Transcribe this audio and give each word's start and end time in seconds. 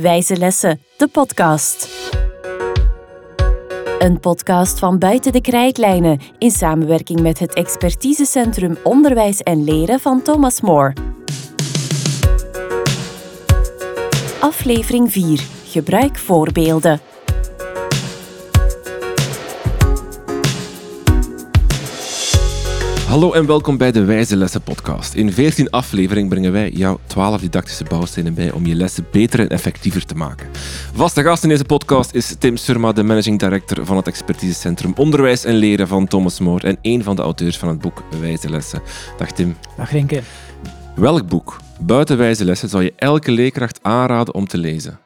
Wijze 0.00 0.36
Lessen, 0.36 0.80
de 0.96 1.08
podcast. 1.08 1.88
Een 3.98 4.20
podcast 4.20 4.78
van 4.78 4.98
Buiten 4.98 5.32
de 5.32 5.40
Krijtlijnen 5.40 6.20
in 6.38 6.50
samenwerking 6.50 7.20
met 7.20 7.38
het 7.38 7.54
expertisecentrum 7.54 8.76
Onderwijs 8.82 9.40
en 9.40 9.64
Leren 9.64 10.00
van 10.00 10.22
Thomas 10.22 10.60
More. 10.60 10.92
Aflevering 14.40 15.12
4. 15.12 15.46
Gebruik 15.64 16.18
voorbeelden. 16.18 17.00
Hallo 23.16 23.32
en 23.32 23.46
welkom 23.46 23.76
bij 23.76 23.92
de 23.92 24.04
Wijze 24.04 24.36
Lessen 24.36 24.62
podcast. 24.62 25.14
In 25.14 25.32
14 25.32 25.70
afleveringen 25.70 26.28
brengen 26.28 26.52
wij 26.52 26.70
jou 26.70 26.98
12 27.06 27.40
didactische 27.40 27.84
bouwstenen 27.84 28.34
bij 28.34 28.52
om 28.52 28.66
je 28.66 28.74
lessen 28.74 29.06
beter 29.10 29.40
en 29.40 29.48
effectiever 29.48 30.06
te 30.06 30.14
maken. 30.14 30.48
Vaste 30.94 31.22
gast 31.22 31.42
in 31.42 31.48
deze 31.48 31.64
podcast 31.64 32.14
is 32.14 32.34
Tim 32.38 32.56
Surma, 32.56 32.92
de 32.92 33.02
managing 33.02 33.38
director 33.38 33.86
van 33.86 33.96
het 33.96 34.06
expertisecentrum 34.06 34.92
Onderwijs 34.96 35.44
en 35.44 35.54
Leren 35.54 35.88
van 35.88 36.06
Thomas 36.06 36.40
More 36.40 36.66
en 36.66 36.78
een 36.82 37.02
van 37.02 37.16
de 37.16 37.22
auteurs 37.22 37.58
van 37.58 37.68
het 37.68 37.78
boek 37.78 38.02
Wijze 38.20 38.50
Lessen. 38.50 38.82
Dag 39.18 39.32
Tim. 39.32 39.56
Dag 39.76 39.90
Renke. 39.90 40.22
Welk 40.96 41.28
boek, 41.28 41.60
buiten 41.80 42.16
Wijze 42.16 42.44
Lessen, 42.44 42.68
zou 42.68 42.82
je 42.82 42.92
elke 42.96 43.30
leerkracht 43.30 43.78
aanraden 43.82 44.34
om 44.34 44.46
te 44.46 44.58
lezen? 44.58 44.98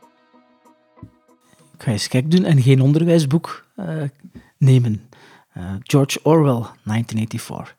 Ik 1.75 1.83
ga 1.83 1.91
eens 1.91 2.07
gek 2.07 2.31
doen 2.31 2.45
en 2.45 2.63
geen 2.63 2.81
onderwijsboek 2.81 3.67
uh, 3.77 3.87
nemen. 4.59 5.09
Uh, 5.57 5.65
George 5.83 6.19
Orwell, 6.23 6.65
1984. 6.85 7.79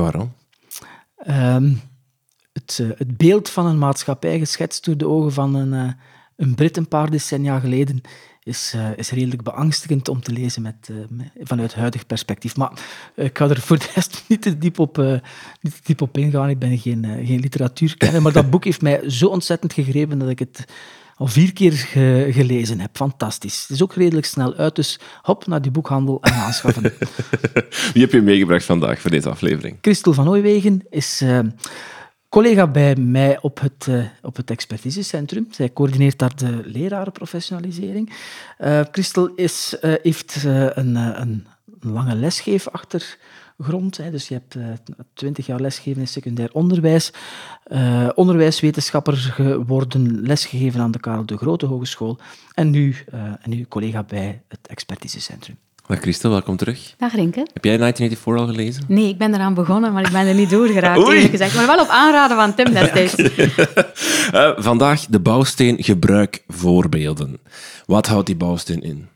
Waarom? 0.00 0.32
Um, 1.28 1.80
het, 2.52 2.78
uh, 2.80 2.90
het, 2.96 3.16
beeld 3.16 3.50
van 3.50 3.66
een 3.66 3.78
maatschappij 3.78 4.38
geschetst 4.38 4.84
door 4.84 4.96
de 4.96 5.08
ogen 5.08 5.32
van 5.32 5.54
een, 5.54 5.72
uh, 5.72 5.92
een 6.36 6.54
Brit 6.54 6.76
een 6.76 6.88
paar 6.88 7.10
decennia 7.10 7.58
geleden 7.58 8.00
is, 8.42 8.72
uh, 8.76 8.88
is 8.96 9.10
redelijk 9.10 9.42
beangstigend 9.42 10.08
om 10.08 10.20
te 10.22 10.32
lezen 10.32 10.62
met, 10.62 10.90
met, 11.08 11.30
vanuit 11.40 11.74
huidig 11.74 12.06
perspectief. 12.06 12.56
Maar 12.56 12.72
ik 13.14 13.38
ga 13.38 13.48
er 13.48 13.60
voor 13.60 13.78
de 13.78 13.90
rest 13.94 14.24
niet 14.28 14.42
te 14.42 14.58
diep 14.58 14.78
op, 14.78 14.96
niet 15.60 15.74
te 15.74 15.80
diep 15.82 16.00
op 16.00 16.18
ingaan. 16.18 16.48
Ik 16.48 16.58
ben 16.58 16.78
geen, 16.78 17.04
geen 17.24 17.40
literatuurkenner, 17.40 18.22
maar 18.22 18.32
dat 18.32 18.50
boek 18.50 18.64
heeft 18.64 18.82
mij 18.82 19.10
zo 19.10 19.26
ontzettend 19.26 19.72
gegrepen 19.72 20.18
dat 20.18 20.28
ik 20.28 20.38
het 20.38 20.64
al 21.16 21.26
vier 21.26 21.52
keer 21.52 21.72
ge 21.72 22.28
gelezen 22.30 22.80
heb. 22.80 22.96
Fantastisch. 22.96 23.60
Het 23.60 23.70
is 23.70 23.82
ook 23.82 23.94
redelijk 23.94 24.26
snel 24.26 24.54
uit, 24.54 24.74
dus 24.74 24.98
hop 25.22 25.46
naar 25.46 25.62
die 25.62 25.70
boekhandel 25.70 26.18
en 26.20 26.32
aanschaffen. 26.32 26.82
Wie 27.92 28.02
heb 28.02 28.12
je 28.12 28.22
meegebracht 28.22 28.64
vandaag 28.64 29.00
voor 29.00 29.10
deze 29.10 29.28
aflevering? 29.28 29.78
Christel 29.80 30.12
van 30.12 30.28
Ooijwegen 30.28 30.86
is 30.90 31.20
uh, 31.22 31.38
collega 32.28 32.66
bij 32.66 32.96
mij 32.96 33.38
op 33.40 33.60
het, 33.60 33.86
uh, 33.88 34.04
op 34.22 34.36
het 34.36 34.50
expertisecentrum. 34.50 35.46
Zij 35.50 35.72
coördineert 35.72 36.18
daar 36.18 36.36
de 36.36 36.60
lerarenprofessionalisering. 36.64 38.12
Uh, 38.58 38.80
Christel 38.90 39.26
is, 39.34 39.76
heeft 39.80 40.44
een, 40.44 40.94
een, 40.94 41.46
lange 41.80 42.14
lesgeef 42.14 42.68
achter 42.68 43.18
grond. 43.58 43.96
Hè. 43.96 44.10
Dus 44.10 44.28
je 44.28 44.34
hebt 44.34 44.56
twintig 45.14 45.44
uh, 45.44 45.50
jaar 45.50 45.60
lesgeven 45.60 46.00
in 46.00 46.08
secundair 46.08 46.52
onderwijs. 46.52 47.12
Uh, 47.66 48.08
onderwijswetenschapper 48.14 49.16
geworden, 49.16 50.20
lesgegeven 50.20 50.80
aan 50.80 50.90
de 50.90 51.00
Karel 51.00 51.26
de 51.26 51.36
Grote 51.36 51.66
Hogeschool. 51.66 52.18
En 52.54 52.70
nu, 52.70 52.96
uh, 53.14 53.20
en 53.20 53.50
nu 53.50 53.66
collega 53.68 54.02
bij 54.02 54.42
het 54.48 54.66
expertisecentrum. 54.66 55.56
Dag 55.86 56.00
Christel, 56.00 56.30
welkom 56.30 56.56
terug. 56.56 56.94
Dag 56.98 57.14
Rinke. 57.14 57.38
Heb 57.52 57.64
jij 57.64 57.76
1984 57.76 58.36
al 58.36 58.46
gelezen? 58.46 58.84
Nee, 58.88 59.08
ik 59.08 59.18
ben 59.18 59.34
eraan 59.34 59.54
begonnen, 59.54 59.92
maar 59.92 60.06
ik 60.06 60.12
ben 60.12 60.26
er 60.26 60.34
niet 60.34 60.50
doorgeraakt, 60.50 60.98
eerlijk 61.08 61.30
gezegd. 61.30 61.54
Maar 61.54 61.66
wel 61.66 61.80
op 61.80 61.88
aanraden 61.88 62.36
van 62.36 62.54
Tim 62.54 62.72
destijds. 62.72 63.18
uh, 63.18 64.50
vandaag 64.56 65.06
de 65.06 65.20
bouwsteen 65.20 65.82
gebruik 65.82 66.44
voorbeelden. 66.48 67.38
Wat 67.86 68.06
houdt 68.06 68.26
die 68.26 68.36
bouwsteen 68.36 68.82
in? 68.82 69.08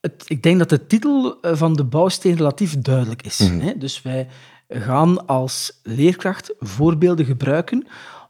Het, 0.00 0.24
ik 0.26 0.42
denk 0.42 0.58
dat 0.58 0.68
de 0.68 0.86
titel 0.86 1.38
van 1.42 1.74
de 1.74 1.84
bouwsteen 1.84 2.36
relatief 2.36 2.78
duidelijk 2.78 3.22
is. 3.22 3.38
Mm 3.38 3.48
-hmm. 3.48 3.60
hè? 3.60 3.76
Dus 3.78 4.02
wij 4.02 4.28
gaan 4.68 5.26
als 5.26 5.80
leerkracht 5.82 6.54
voorbeelden 6.58 7.24
gebruiken 7.24 7.86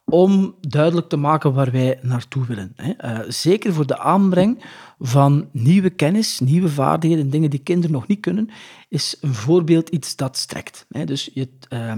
om 0.08 0.54
duidelijk 0.60 1.08
te 1.08 1.16
maken 1.16 1.52
waar 1.52 1.70
wij 1.70 1.98
naartoe 2.02 2.46
willen. 2.46 2.74
Uh, 3.04 3.18
zeker 3.28 3.72
voor 3.72 3.86
de 3.86 3.98
aanbreng 3.98 4.64
van 4.98 5.48
nieuwe 5.52 5.90
kennis, 5.90 6.40
nieuwe 6.40 6.68
vaardigheden, 6.68 7.30
dingen 7.30 7.50
die 7.50 7.62
kinderen 7.62 7.92
nog 7.92 8.06
niet 8.06 8.20
kunnen, 8.20 8.50
is 8.88 9.16
een 9.20 9.34
voorbeeld 9.34 9.88
iets 9.88 10.16
dat 10.16 10.36
strekt. 10.36 10.86
Hè? 10.88 11.04
Dus 11.04 11.30
je, 11.34 11.48
uh, 11.72 11.92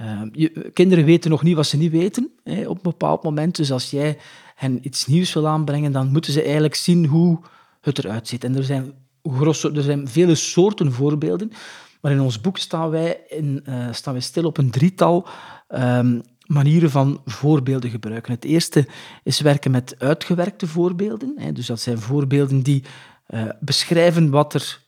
uh, 0.00 0.22
je, 0.32 0.70
kinderen 0.72 1.04
weten 1.04 1.30
nog 1.30 1.42
niet 1.42 1.56
wat 1.56 1.66
ze 1.66 1.76
niet 1.76 1.92
weten 1.92 2.30
hè, 2.44 2.68
op 2.68 2.76
een 2.76 2.82
bepaald 2.82 3.22
moment. 3.22 3.56
Dus 3.56 3.72
als 3.72 3.90
jij 3.90 4.18
hen 4.54 4.78
iets 4.86 5.06
nieuws 5.06 5.32
wil 5.32 5.48
aanbrengen, 5.48 5.92
dan 5.92 6.12
moeten 6.12 6.32
ze 6.32 6.42
eigenlijk 6.42 6.74
zien 6.74 7.06
hoe 7.06 7.40
het 7.80 7.98
eruit 7.98 8.28
ziet. 8.28 8.44
En 8.44 8.56
er 8.56 8.64
zijn, 8.64 8.92
grosso, 9.22 9.72
er 9.72 9.82
zijn 9.82 10.08
vele 10.08 10.34
soorten 10.34 10.92
voorbeelden. 10.92 11.52
Maar 12.00 12.12
in 12.12 12.20
ons 12.20 12.40
boek 12.40 12.58
staan 12.58 12.90
wij, 12.90 13.20
in, 13.28 13.62
uh, 13.68 13.92
staan 13.92 14.12
wij 14.12 14.22
stil 14.22 14.44
op 14.44 14.58
een 14.58 14.70
drietal 14.70 15.28
um, 15.68 16.22
manieren 16.46 16.90
van 16.90 17.20
voorbeelden 17.24 17.90
gebruiken. 17.90 18.32
Het 18.32 18.44
eerste 18.44 18.86
is 19.22 19.40
werken 19.40 19.70
met 19.70 19.94
uitgewerkte 19.98 20.66
voorbeelden. 20.66 21.34
Hè. 21.36 21.52
Dus 21.52 21.66
dat 21.66 21.80
zijn 21.80 21.98
voorbeelden 21.98 22.62
die 22.62 22.84
uh, 23.28 23.42
beschrijven 23.60 24.30
wat 24.30 24.54
er, 24.54 24.80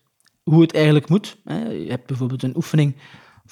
hoe 0.43 0.63
het 0.63 0.75
eigenlijk 0.75 1.09
moet. 1.09 1.37
Hè. 1.45 1.69
Je 1.69 1.91
hebt 1.91 2.07
bijvoorbeeld 2.07 2.43
een 2.43 2.57
oefening 2.57 2.97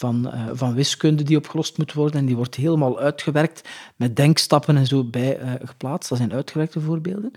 van, 0.01 0.31
uh, 0.35 0.49
van 0.53 0.75
wiskunde 0.75 1.23
die 1.23 1.37
opgelost 1.37 1.79
moet 1.79 1.93
worden 1.93 2.21
en 2.21 2.27
die 2.27 2.37
wordt 2.37 2.55
helemaal 2.55 2.99
uitgewerkt 2.99 3.69
met 3.97 4.17
denkstappen 4.17 4.77
en 4.77 4.87
zo 4.87 5.05
bij 5.05 5.41
uh, 5.41 5.53
geplaatst. 5.63 6.09
Dat 6.09 6.19
zijn 6.19 6.33
uitgewerkte 6.33 6.81
voorbeelden. 6.81 7.31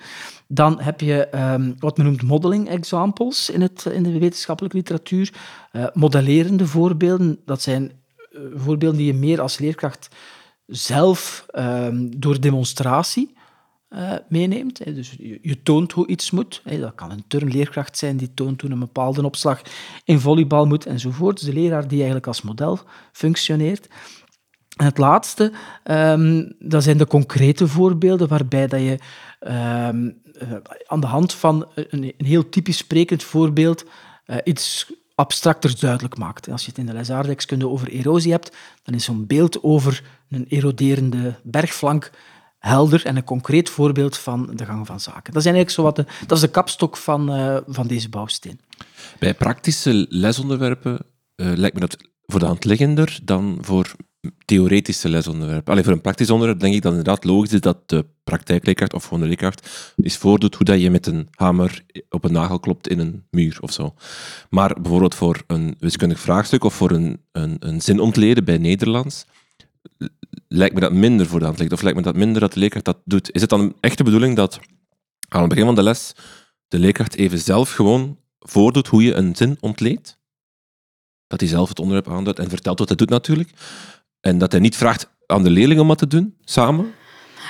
Dan 0.48 0.82
heb 0.82 1.02
je 1.02 1.28
um, 1.36 1.76
wat 1.80 1.98
men 1.98 2.06
noemt 2.06 2.22
modeling 2.22 2.70
examples 2.70 3.50
in, 3.50 3.62
het, 3.62 3.86
in 3.86 4.04
de 4.04 4.20
wetenschappelijke 4.20 4.78
literatuur. 4.78 5.34
Modellerende 5.94 6.68
voorbeelden, 6.68 7.40
dat 7.46 7.62
zijn 7.62 7.92
voorbeelden 8.56 8.98
die 8.98 9.08
je 9.08 9.14
meer 9.14 9.42
als 9.42 9.58
leerkracht 9.58 10.08
zelf 10.66 11.46
um, 11.56 12.20
door 12.20 12.42
demonstratie 12.42 13.34
uh, 13.96 14.14
meeneemt. 14.28 14.96
Dus 14.96 15.16
je, 15.42 15.64
toont 15.64 15.92
hoe 15.92 16.08
iets 16.08 16.32
moet. 16.32 16.62
Hè. 16.64 16.80
Dat 16.80 16.96
kan 16.96 17.12
een 17.12 17.24
turnleerkracht 17.28 17.98
zijn 17.98 18.18
die 18.18 18.34
toont 18.34 18.62
hoe 18.62 18.72
een 18.72 18.80
bepaalde 18.80 19.26
opslag 19.26 19.62
in 20.04 20.20
volleybal 20.20 20.66
moet 20.66 20.86
enzovoort. 20.86 21.40
Dus 21.40 21.46
de 21.46 21.54
leraar 21.54 21.88
die 21.88 21.98
eigenlijk 21.98 22.28
als 22.28 22.42
model 22.42 22.80
functioneert. 23.12 23.88
En 24.78 24.86
het 24.86 24.98
laatste, 24.98 25.52
um, 25.84 26.56
dat 26.60 26.84
zijn 26.84 26.98
de 26.98 27.08
concrete 27.08 27.68
voorbeelden 27.68 28.28
waarbij 28.28 28.68
dat 28.68 28.80
je 28.80 28.98
um, 29.88 30.22
uh, 30.42 30.54
aan 30.86 31.00
de 31.00 31.08
hand 31.08 31.34
van 31.34 31.68
een, 31.76 32.14
een, 32.18 32.26
heel 32.26 32.50
typisch 32.50 32.78
sprekend 32.78 33.24
voorbeeld 33.24 33.86
uh, 34.28 34.38
iets 34.44 34.92
abstracter 35.16 35.80
duidelijk 35.80 36.18
maakt. 36.18 36.50
Als 36.50 36.62
je 36.62 36.70
het 36.70 36.78
in 36.78 36.86
de 36.86 36.94
lesaardijkskunde 36.94 37.68
over 37.68 37.90
erosie 37.90 38.32
hebt, 38.32 38.56
dan 38.84 38.94
is 38.96 39.04
zo'n 39.04 39.28
beeld 39.28 39.64
over 39.64 40.04
een 40.30 40.46
eroderende 40.50 41.36
bergflank 41.44 42.12
helder 42.66 43.06
en 43.06 43.16
een 43.16 43.24
concreet 43.24 43.70
voorbeeld 43.70 44.18
van 44.18 44.50
de 44.56 44.66
gang 44.66 44.88
van 44.88 45.00
zaken. 45.00 45.34
Dat, 45.34 45.42
is 45.42 45.46
eigenlijk 45.46 45.76
zo 45.76 45.84
wat 45.84 45.96
de, 45.96 46.06
dat 46.28 46.38
is 46.38 46.44
de 46.44 46.50
kapstok 46.50 46.98
van, 46.98 47.40
uh, 47.40 47.58
van 47.68 47.88
deze 47.88 48.10
bouwsteen. 48.10 48.60
Bij 49.20 49.34
praktische 49.34 50.06
lesonderwerpen 50.10 51.00
uh, 51.36 51.52
lijkt 51.56 51.76
me 51.76 51.82
dat 51.82 51.98
voor 52.26 52.40
de 52.40 52.46
hand 52.46 52.66
liggender 52.66 53.20
dan 53.24 53.58
voor 53.62 53.96
theoretische 54.46 55.10
lesonderwerpen. 55.10 55.72
Alleen 55.72 55.84
voor 55.84 55.94
een 55.94 56.02
praktisch 56.02 56.30
onderwerp 56.30 56.60
denk 56.60 56.74
ik 56.74 56.82
dat 56.82 56.92
inderdaad 56.92 57.24
logisch 57.24 57.54
is 57.54 57.62
dat 57.62 57.90
de 57.90 58.06
praktijkleerkracht 58.24 58.94
of 58.94 59.04
gewoon 59.04 59.20
de 59.20 59.28
leerkracht 59.28 59.94
is 59.96 60.18
voordoet 60.18 60.56
hoe 60.56 60.66
dat 60.66 60.82
je 60.82 60.90
met 60.90 61.08
een 61.08 61.28
hamer 61.32 61.86
op 62.10 62.24
een 62.24 62.32
nagel 62.32 62.60
klopt 62.60 62.88
in 62.88 63.00
een 63.00 63.24
muur 63.32 63.58
of 63.62 63.72
zo. 63.72 63.94
Maar 64.50 64.76
bijvoorbeeld 64.82 65.16
voor 65.16 65.44
een 65.48 65.76
wiskundig 65.80 66.20
vraagstuk 66.20 66.64
of 66.64 66.74
voor 66.74 66.92
een, 66.92 67.22
een, 67.32 67.56
een 67.60 67.82
zin 67.82 68.00
ontleden 68.00 68.46
bij 68.46 68.58
Nederlands 68.58 69.26
lijkt 70.48 70.74
me 70.74 70.80
dat 70.80 70.94
minder 70.94 71.26
voor 71.26 71.40
de 71.40 71.54
ligt. 71.56 71.72
Of 71.72 71.82
lijkt 71.82 71.98
me 71.98 72.04
dat 72.04 72.16
minder 72.16 72.42
dat 72.42 72.54
de 72.54 72.60
leerkracht 72.60 72.86
dat 72.86 73.02
doet. 73.06 73.32
Is 73.32 73.42
het 73.42 73.50
dan 73.50 73.76
echt 73.80 73.98
de 73.98 74.04
bedoeling 74.04 74.36
dat 74.36 74.60
aan 75.30 75.40
het 75.40 75.50
begin 75.50 75.66
van 75.66 75.76
de 75.76 75.84
les 75.84 76.14
de 76.68 76.80
leerkracht 76.80 77.16
even 77.16 77.40
zelf 77.40 77.72
gewoon 77.72 78.20
voordoet 78.40 78.88
hoe 78.88 79.04
je 79.04 79.14
een 79.14 79.36
zin 79.36 79.58
ontleedt? 79.60 80.20
Dat 81.28 81.40
hij 81.40 81.50
zelf 81.50 81.70
het 81.70 81.80
onderwerp 81.80 82.10
aanduidt 82.10 82.40
en 82.40 82.50
vertelt 82.50 82.80
wat 82.80 82.88
hij 82.88 82.98
doet 82.98 83.10
natuurlijk. 83.10 83.50
En 84.20 84.38
dat 84.38 84.52
hij 84.52 84.62
niet 84.62 84.76
vraagt 84.76 85.10
aan 85.26 85.44
de 85.44 85.50
leerling 85.50 85.80
om 85.80 85.88
wat 85.88 85.98
te 85.98 86.08
doen, 86.08 86.38
samen? 86.42 86.94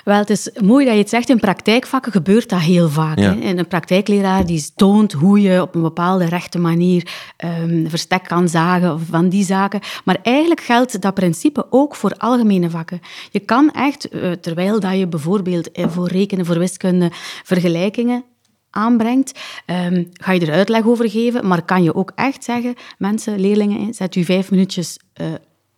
Wel, 0.03 0.17
het 0.17 0.29
is 0.29 0.49
mooi 0.61 0.85
dat 0.85 0.93
je 0.93 0.99
het 0.99 1.09
zegt. 1.09 1.29
In 1.29 1.39
praktijkvakken 1.39 2.11
gebeurt 2.11 2.49
dat 2.49 2.59
heel 2.59 2.89
vaak. 2.89 3.19
Ja. 3.19 3.33
Hè? 3.33 3.41
En 3.41 3.57
een 3.57 3.67
praktijkleraar 3.67 4.45
die 4.45 4.65
toont 4.75 5.11
hoe 5.11 5.41
je 5.41 5.61
op 5.61 5.75
een 5.75 5.81
bepaalde 5.81 6.25
rechte 6.25 6.59
manier 6.59 7.07
um, 7.61 7.89
verstek 7.89 8.23
kan 8.23 8.49
zagen 8.49 8.93
of 8.93 9.01
van 9.09 9.29
die 9.29 9.45
zaken. 9.45 9.79
Maar 10.05 10.17
eigenlijk 10.21 10.61
geldt 10.61 11.01
dat 11.01 11.13
principe 11.13 11.65
ook 11.69 11.95
voor 11.95 12.13
algemene 12.17 12.69
vakken. 12.69 12.99
Je 13.31 13.39
kan 13.39 13.71
echt, 13.71 14.15
uh, 14.15 14.31
terwijl 14.31 14.79
dat 14.79 14.97
je 14.97 15.07
bijvoorbeeld 15.07 15.79
uh, 15.79 15.85
voor 15.87 16.07
rekenen, 16.07 16.45
voor 16.45 16.59
wiskunde, 16.59 17.11
vergelijkingen 17.43 18.23
aanbrengt, 18.69 19.39
um, 19.65 20.09
ga 20.13 20.31
je 20.31 20.39
er 20.39 20.53
uitleg 20.53 20.85
over 20.85 21.09
geven, 21.09 21.47
maar 21.47 21.65
kan 21.65 21.83
je 21.83 21.95
ook 21.95 22.11
echt 22.15 22.43
zeggen, 22.43 22.75
mensen, 22.97 23.39
leerlingen, 23.39 23.93
zet 23.93 24.15
u 24.15 24.23
vijf 24.23 24.51
minuutjes 24.51 24.97
uh, 25.21 25.27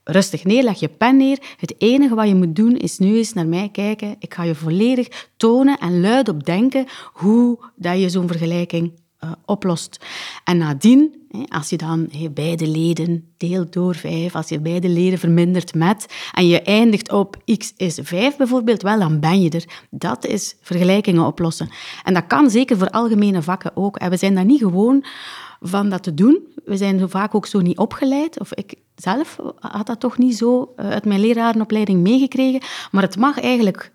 rustig 0.05 0.43
neer, 0.43 0.63
leg 0.63 0.79
je 0.79 0.87
pen 0.87 1.17
neer. 1.17 1.37
Het 1.57 1.75
enige 1.77 2.15
wat 2.15 2.27
je 2.27 2.35
moet 2.35 2.55
doen 2.55 2.77
is 2.77 2.97
nu 2.97 3.17
eens 3.17 3.33
naar 3.33 3.47
mij 3.47 3.69
kijken. 3.71 4.15
Ik 4.19 4.33
ga 4.33 4.43
je 4.43 4.55
volledig 4.55 5.27
tonen 5.37 5.77
en 5.77 6.01
luid 6.01 6.29
op 6.29 6.45
denken 6.45 6.85
hoe 7.13 7.59
dat 7.75 7.99
je 7.99 8.09
zo'n 8.09 8.27
vergelijking 8.27 8.91
uh, 9.23 9.31
oplost. 9.45 10.05
En 10.43 10.57
nadien, 10.57 11.27
als 11.47 11.69
je 11.69 11.77
dan 11.77 12.09
beide 12.31 12.67
leden 12.67 13.33
deelt 13.37 13.73
door 13.73 13.95
5, 13.95 14.35
als 14.35 14.49
je 14.49 14.59
beide 14.59 14.89
leden 14.89 15.19
vermindert 15.19 15.73
met, 15.73 16.05
en 16.33 16.47
je 16.47 16.61
eindigt 16.61 17.11
op 17.11 17.37
x 17.57 17.73
is 17.77 17.99
5 18.03 18.37
bijvoorbeeld, 18.37 18.81
wel, 18.81 18.99
dan 18.99 19.19
ben 19.19 19.41
je 19.41 19.49
er. 19.49 19.65
Dat 19.89 20.25
is 20.25 20.55
vergelijkingen 20.61 21.25
oplossen. 21.25 21.69
En 22.03 22.13
dat 22.13 22.27
kan 22.27 22.49
zeker 22.49 22.77
voor 22.77 22.89
algemene 22.89 23.41
vakken 23.41 23.75
ook. 23.75 23.97
En 23.97 24.09
we 24.09 24.17
zijn 24.17 24.35
daar 24.35 24.45
niet 24.45 24.61
gewoon 24.61 25.05
van 25.67 25.89
dat 25.89 26.03
te 26.03 26.13
doen. 26.13 26.39
We 26.65 26.77
zijn 26.77 26.99
zo 26.99 27.07
vaak 27.07 27.35
ook 27.35 27.45
zo 27.45 27.59
niet 27.59 27.77
opgeleid, 27.77 28.39
of 28.39 28.53
ik 28.53 28.73
zelf 28.95 29.39
had 29.59 29.87
dat 29.87 29.99
toch 29.99 30.17
niet 30.17 30.37
zo 30.37 30.73
eh, 30.75 30.89
uit 30.89 31.05
mijn 31.05 31.19
lerarenopleiding 31.19 32.01
meegekregen, 32.01 32.61
maar 32.91 33.03
het 33.03 33.17
mag 33.17 33.39
eigenlijk 33.39 33.93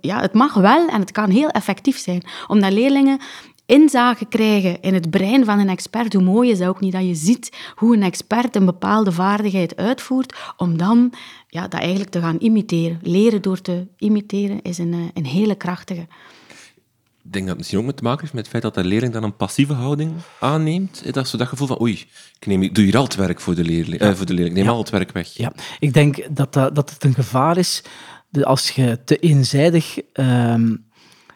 ja, 0.00 0.20
het 0.20 0.32
mag 0.32 0.54
wel 0.54 0.88
en 0.88 1.00
het 1.00 1.12
kan 1.12 1.30
heel 1.30 1.48
effectief 1.48 1.98
zijn. 1.98 2.22
Omdat 2.46 2.72
leerlingen 2.72 3.20
inzage 3.66 4.24
krijgen 4.24 4.80
in 4.80 4.94
het 4.94 5.10
brein 5.10 5.44
van 5.44 5.58
een 5.58 5.68
expert, 5.68 6.12
hoe 6.12 6.22
mooi 6.22 6.50
is 6.50 6.58
dat 6.58 6.68
ook 6.68 6.80
niet, 6.80 6.92
dat 6.92 7.06
je 7.06 7.14
ziet 7.14 7.72
hoe 7.74 7.96
een 7.96 8.02
expert 8.02 8.56
een 8.56 8.64
bepaalde 8.64 9.12
vaardigheid 9.12 9.76
uitvoert, 9.76 10.34
om 10.56 10.76
dan 10.76 11.12
ja, 11.48 11.68
dat 11.68 11.80
eigenlijk 11.80 12.10
te 12.10 12.20
gaan 12.20 12.36
imiteren. 12.38 12.98
Leren 13.02 13.42
door 13.42 13.60
te 13.60 13.86
imiteren 13.98 14.62
is 14.62 14.78
een, 14.78 14.92
eh, 14.92 15.00
een 15.14 15.26
hele 15.26 15.54
krachtige. 15.54 16.06
Ik 17.28 17.34
denk 17.34 17.46
dat 17.46 17.56
het 17.56 17.58
misschien 17.58 17.78
ook 17.78 17.86
met 17.86 17.96
te 17.96 18.02
maken 18.02 18.20
heeft 18.20 18.32
met 18.32 18.42
het 18.42 18.50
feit 18.50 18.62
dat 18.62 18.74
de 18.74 18.84
leerling 18.84 19.12
dan 19.12 19.22
een 19.22 19.36
passieve 19.36 19.72
houding 19.72 20.12
aanneemt. 20.40 21.14
Dat 21.14 21.28
ze 21.28 21.36
dat 21.36 21.48
gevoel 21.48 21.66
van, 21.66 21.80
oei, 21.80 21.92
ik, 22.40 22.46
neem, 22.46 22.62
ik 22.62 22.74
doe 22.74 22.84
hier 22.84 22.96
al 22.96 23.04
het 23.04 23.14
werk 23.14 23.40
voor 23.40 23.54
de 23.54 23.64
leerling. 23.64 24.00
Eh, 24.00 24.14
voor 24.14 24.26
de 24.26 24.34
leerling. 24.34 24.56
Ik 24.56 24.62
neem 24.62 24.72
al 24.72 24.78
het 24.78 24.90
werk 24.90 25.12
weg. 25.12 25.28
Ja, 25.28 25.52
ik 25.78 25.92
denk 25.92 26.36
dat, 26.36 26.52
dat, 26.52 26.74
dat 26.74 26.90
het 26.90 27.04
een 27.04 27.14
gevaar 27.14 27.56
is 27.56 27.82
als 28.42 28.70
je 28.70 29.04
te 29.04 29.16
eenzijdig 29.16 29.98
ehm, 30.12 30.76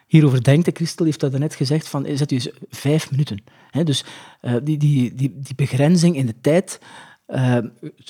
hierover 0.07 0.43
denkt, 0.43 0.69
Christel 0.73 1.05
heeft 1.05 1.19
dat 1.19 1.37
net 1.37 1.55
gezegd, 1.55 1.87
van 1.87 2.05
zet 2.13 2.31
u 2.31 2.35
eens 2.35 2.49
vijf 2.69 3.11
minuten. 3.11 3.43
dus 3.83 4.03
uh, 4.41 4.55
die, 4.63 4.77
die, 4.77 5.13
die, 5.13 5.33
die 5.39 5.55
begrenzing 5.55 6.15
in 6.15 6.25
de 6.25 6.35
tijd, 6.41 6.79
uh, 7.27 7.57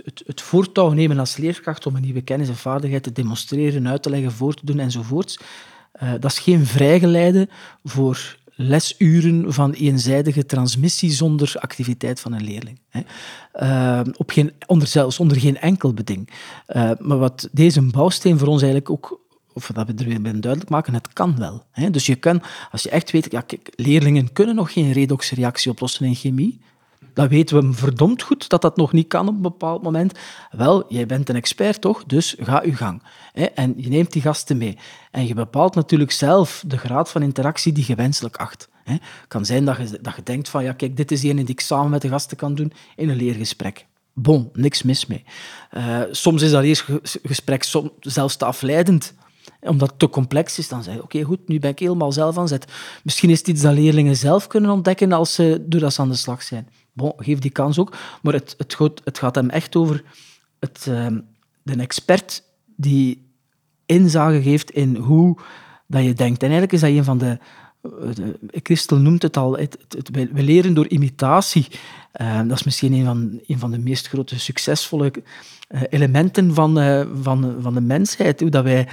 het, 0.03 0.23
het 0.25 0.41
voortouw 0.41 0.91
nemen 0.91 1.19
als 1.19 1.37
leerkracht 1.37 1.85
om 1.85 1.95
een 1.95 2.01
nieuwe 2.01 2.21
kennis 2.21 2.47
en 2.47 2.55
vaardigheid 2.55 3.03
te 3.03 3.11
demonstreren, 3.11 3.87
uit 3.87 4.03
te 4.03 4.09
leggen, 4.09 4.31
voor 4.31 4.53
te 4.53 4.65
doen 4.65 4.79
enzovoorts, 4.79 5.39
uh, 6.01 6.11
dat 6.19 6.31
is 6.31 6.39
geen 6.39 6.65
vrijgeleide 6.65 7.49
voor 7.83 8.37
lesuren 8.55 9.53
van 9.53 9.71
eenzijdige 9.71 10.45
transmissie 10.45 11.11
zonder 11.11 11.53
activiteit 11.59 12.19
van 12.19 12.33
een 12.33 12.43
leerling. 12.43 12.79
Hè. 12.89 13.01
op 14.17 14.29
geen, 14.29 14.51
onder, 14.67 14.87
zelfs 14.87 15.19
onder 15.19 15.39
geen 15.39 15.57
enkel 15.57 15.93
beding. 15.93 16.29
maar 16.99 17.17
wat 17.17 17.49
deze 17.51 17.81
bouwsteen 17.81 18.37
voor 18.37 18.47
ons 18.47 18.61
eigenlijk 18.61 18.91
ook 18.91 19.21
of 19.53 19.67
dat 19.73 19.87
we 19.87 19.93
er 19.93 20.07
weer 20.07 20.21
bij 20.21 20.39
duidelijk 20.39 20.69
maken, 20.69 20.93
het 20.93 21.13
kan 21.13 21.37
wel. 21.37 21.65
Hè? 21.71 21.89
Dus 21.89 22.05
je 22.05 22.15
kan, 22.15 22.41
als 22.71 22.83
je 22.83 22.89
echt 22.89 23.11
weet, 23.11 23.31
ja, 23.31 23.41
kijk, 23.41 23.73
leerlingen 23.75 24.33
kunnen 24.33 24.55
nog 24.55 24.73
geen 24.73 24.91
redoxreactie 24.91 25.71
oplossen 25.71 26.05
in 26.05 26.15
chemie. 26.15 26.59
Dan 27.13 27.27
weten 27.27 27.67
we 27.67 27.73
verdomd 27.73 28.21
goed 28.21 28.49
dat 28.49 28.61
dat 28.61 28.77
nog 28.77 28.91
niet 28.91 29.07
kan 29.07 29.27
op 29.27 29.35
een 29.35 29.41
bepaald 29.41 29.83
moment. 29.83 30.19
Wel, 30.51 30.85
jij 30.87 31.05
bent 31.05 31.29
een 31.29 31.35
expert 31.35 31.81
toch, 31.81 32.03
dus 32.05 32.35
ga 32.39 32.63
je 32.63 32.75
gang. 32.75 33.03
En 33.53 33.73
je 33.77 33.89
neemt 33.89 34.11
die 34.11 34.21
gasten 34.21 34.57
mee. 34.57 34.77
En 35.11 35.27
je 35.27 35.33
bepaalt 35.33 35.75
natuurlijk 35.75 36.11
zelf 36.11 36.63
de 36.67 36.77
graad 36.77 37.11
van 37.11 37.21
interactie 37.21 37.73
die 37.73 37.85
je 37.87 37.95
wenselijk 37.95 38.37
acht. 38.37 38.69
Het 38.83 39.01
kan 39.27 39.45
zijn 39.45 39.65
dat 39.65 39.77
je, 39.77 39.99
dat 40.01 40.15
je 40.15 40.23
denkt 40.23 40.49
van, 40.49 40.63
ja, 40.63 40.73
kijk, 40.73 40.97
dit 40.97 41.11
is 41.11 41.23
een 41.23 41.35
die 41.35 41.47
ik 41.47 41.59
samen 41.59 41.89
met 41.89 42.01
de 42.01 42.09
gasten 42.09 42.37
kan 42.37 42.55
doen 42.55 42.73
in 42.95 43.09
een 43.09 43.15
leergesprek. 43.15 43.85
Bon, 44.13 44.49
niks 44.53 44.83
mis 44.83 45.05
mee. 45.05 45.23
Uh, 45.71 46.01
soms 46.11 46.41
is 46.41 46.51
dat 46.51 46.61
leergesprek 46.61 47.63
soms 47.63 47.89
zelfs 47.99 48.35
te 48.35 48.45
afleidend 48.45 49.13
omdat 49.61 49.89
het 49.89 49.99
te 49.99 50.09
complex 50.09 50.57
is, 50.57 50.67
dan 50.67 50.83
zeg 50.83 50.93
je, 50.93 51.03
oké, 51.03 51.21
goed, 51.21 51.47
nu 51.47 51.59
ben 51.59 51.69
ik 51.69 51.79
helemaal 51.79 52.11
zelf 52.11 52.37
aan 52.37 52.47
zet. 52.47 52.71
Misschien 53.03 53.29
is 53.29 53.37
het 53.37 53.47
iets 53.47 53.61
dat 53.61 53.73
leerlingen 53.73 54.15
zelf 54.15 54.47
kunnen 54.47 54.71
ontdekken 54.71 55.11
als 55.11 55.33
ze, 55.33 55.63
doordat 55.67 55.93
ze 55.93 56.01
aan 56.01 56.09
de 56.09 56.15
slag 56.15 56.43
zijn. 56.43 56.67
Bon, 56.93 57.13
geef 57.17 57.39
die 57.39 57.51
kans 57.51 57.79
ook. 57.79 57.95
Maar 58.21 58.33
het, 58.33 58.55
het, 58.57 58.73
gaat, 58.73 59.01
het 59.03 59.17
gaat 59.17 59.35
hem 59.35 59.49
echt 59.49 59.75
over 59.75 60.03
het, 60.59 60.85
uh, 60.89 61.07
de 61.63 61.75
expert 61.75 62.43
die 62.75 63.31
inzage 63.85 64.41
geeft 64.41 64.71
in 64.71 64.95
hoe 64.95 65.37
dat 65.87 66.03
je 66.03 66.13
denkt. 66.13 66.43
En 66.43 66.49
eigenlijk 66.49 66.73
is 66.73 66.79
dat 66.79 66.89
een 66.89 67.03
van 67.03 67.17
de... 67.17 67.37
de 67.81 68.59
Christel 68.63 68.97
noemt 68.97 69.21
het 69.21 69.37
al, 69.37 69.57
het, 69.57 69.77
we 70.11 70.43
leren 70.43 70.73
door 70.73 70.87
imitatie. 70.87 71.67
Uh, 72.21 72.41
dat 72.47 72.57
is 72.57 72.63
misschien 72.63 72.93
een 72.93 73.05
van, 73.05 73.39
een 73.47 73.59
van 73.59 73.71
de 73.71 73.79
meest 73.79 74.07
grote 74.07 74.39
succesvolle 74.39 75.11
uh, 75.13 75.81
elementen 75.89 76.53
van, 76.53 76.79
uh, 76.79 77.05
van, 77.21 77.55
van 77.59 77.73
de 77.73 77.81
mensheid. 77.81 78.39
Hoe 78.39 78.49
dat 78.49 78.63
wij 78.63 78.87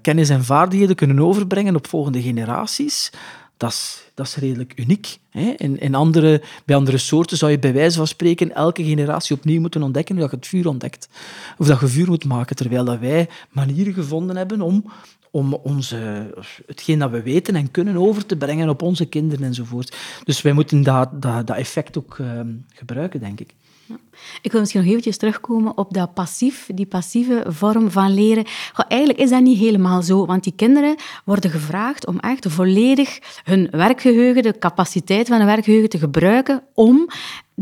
kennis 0.00 0.28
en 0.28 0.44
vaardigheden 0.44 0.96
kunnen 0.96 1.20
overbrengen 1.20 1.76
op 1.76 1.86
volgende 1.86 2.22
generaties, 2.22 3.12
dat 3.60 3.70
is, 3.70 4.10
dat 4.14 4.34
redelijk 4.34 4.72
uniek. 4.76 5.18
Hè? 5.30 5.54
In, 5.56 5.80
in 5.80 5.94
andere, 5.94 6.42
bij 6.64 6.76
andere 6.76 6.98
soorten 6.98 7.36
zou 7.36 7.50
je 7.50 7.58
bij 7.58 7.72
wijze 7.72 7.96
van 7.96 8.06
spreken 8.06 8.54
elke 8.54 8.84
generatie 8.84 9.36
opnieuw 9.36 9.60
moeten 9.60 9.82
ontdekken 9.82 10.16
hoe 10.16 10.24
je 10.24 10.36
het 10.36 10.46
vuur 10.46 10.68
ontdekt. 10.68 11.08
Of 11.58 11.66
dat 11.66 11.80
je 11.80 11.86
vuur 11.86 12.08
moet 12.08 12.24
maken, 12.24 12.56
terwijl 12.56 12.84
dat 12.84 12.98
wij 12.98 13.28
manieren 13.50 13.92
gevonden 13.92 14.36
hebben 14.36 14.60
om, 14.60 14.92
om 15.30 15.54
onze, 15.54 16.30
hetgeen 16.66 16.98
dat 16.98 17.10
we 17.10 17.22
weten 17.22 17.54
en 17.54 17.70
kunnen 17.70 17.96
over 17.96 18.26
te 18.26 18.36
brengen 18.36 18.68
op 18.68 18.82
onze 18.82 19.06
kinderen 19.06 19.46
enzovoort. 19.46 19.96
Dus 20.24 20.42
wij 20.42 20.52
moeten 20.52 20.82
dat, 20.82 21.22
dat, 21.22 21.46
dat 21.46 21.56
effect 21.56 21.98
ook 21.98 22.18
uh, 22.18 22.40
gebruiken, 22.74 23.20
denk 23.20 23.40
ik. 23.40 23.54
Ik 24.42 24.50
wil 24.50 24.60
misschien 24.60 24.80
nog 24.80 24.90
eventjes 24.90 25.16
terugkomen 25.16 25.76
op 25.76 25.94
dat 25.94 26.14
passief, 26.14 26.68
die 26.74 26.86
passieve 26.86 27.44
vorm 27.48 27.90
van 27.90 28.14
leren. 28.14 28.44
Goh, 28.72 28.86
eigenlijk 28.88 29.20
is 29.20 29.30
dat 29.30 29.42
niet 29.42 29.58
helemaal 29.58 30.02
zo, 30.02 30.26
want 30.26 30.44
die 30.44 30.52
kinderen 30.56 30.96
worden 31.24 31.50
gevraagd 31.50 32.06
om 32.06 32.18
echt 32.18 32.46
volledig 32.48 33.18
hun 33.44 33.68
werkgeheugen, 33.70 34.42
de 34.42 34.58
capaciteit 34.58 35.28
van 35.28 35.36
hun 35.36 35.46
werkgeheugen 35.46 35.88
te 35.88 35.98
gebruiken 35.98 36.62
om 36.74 37.08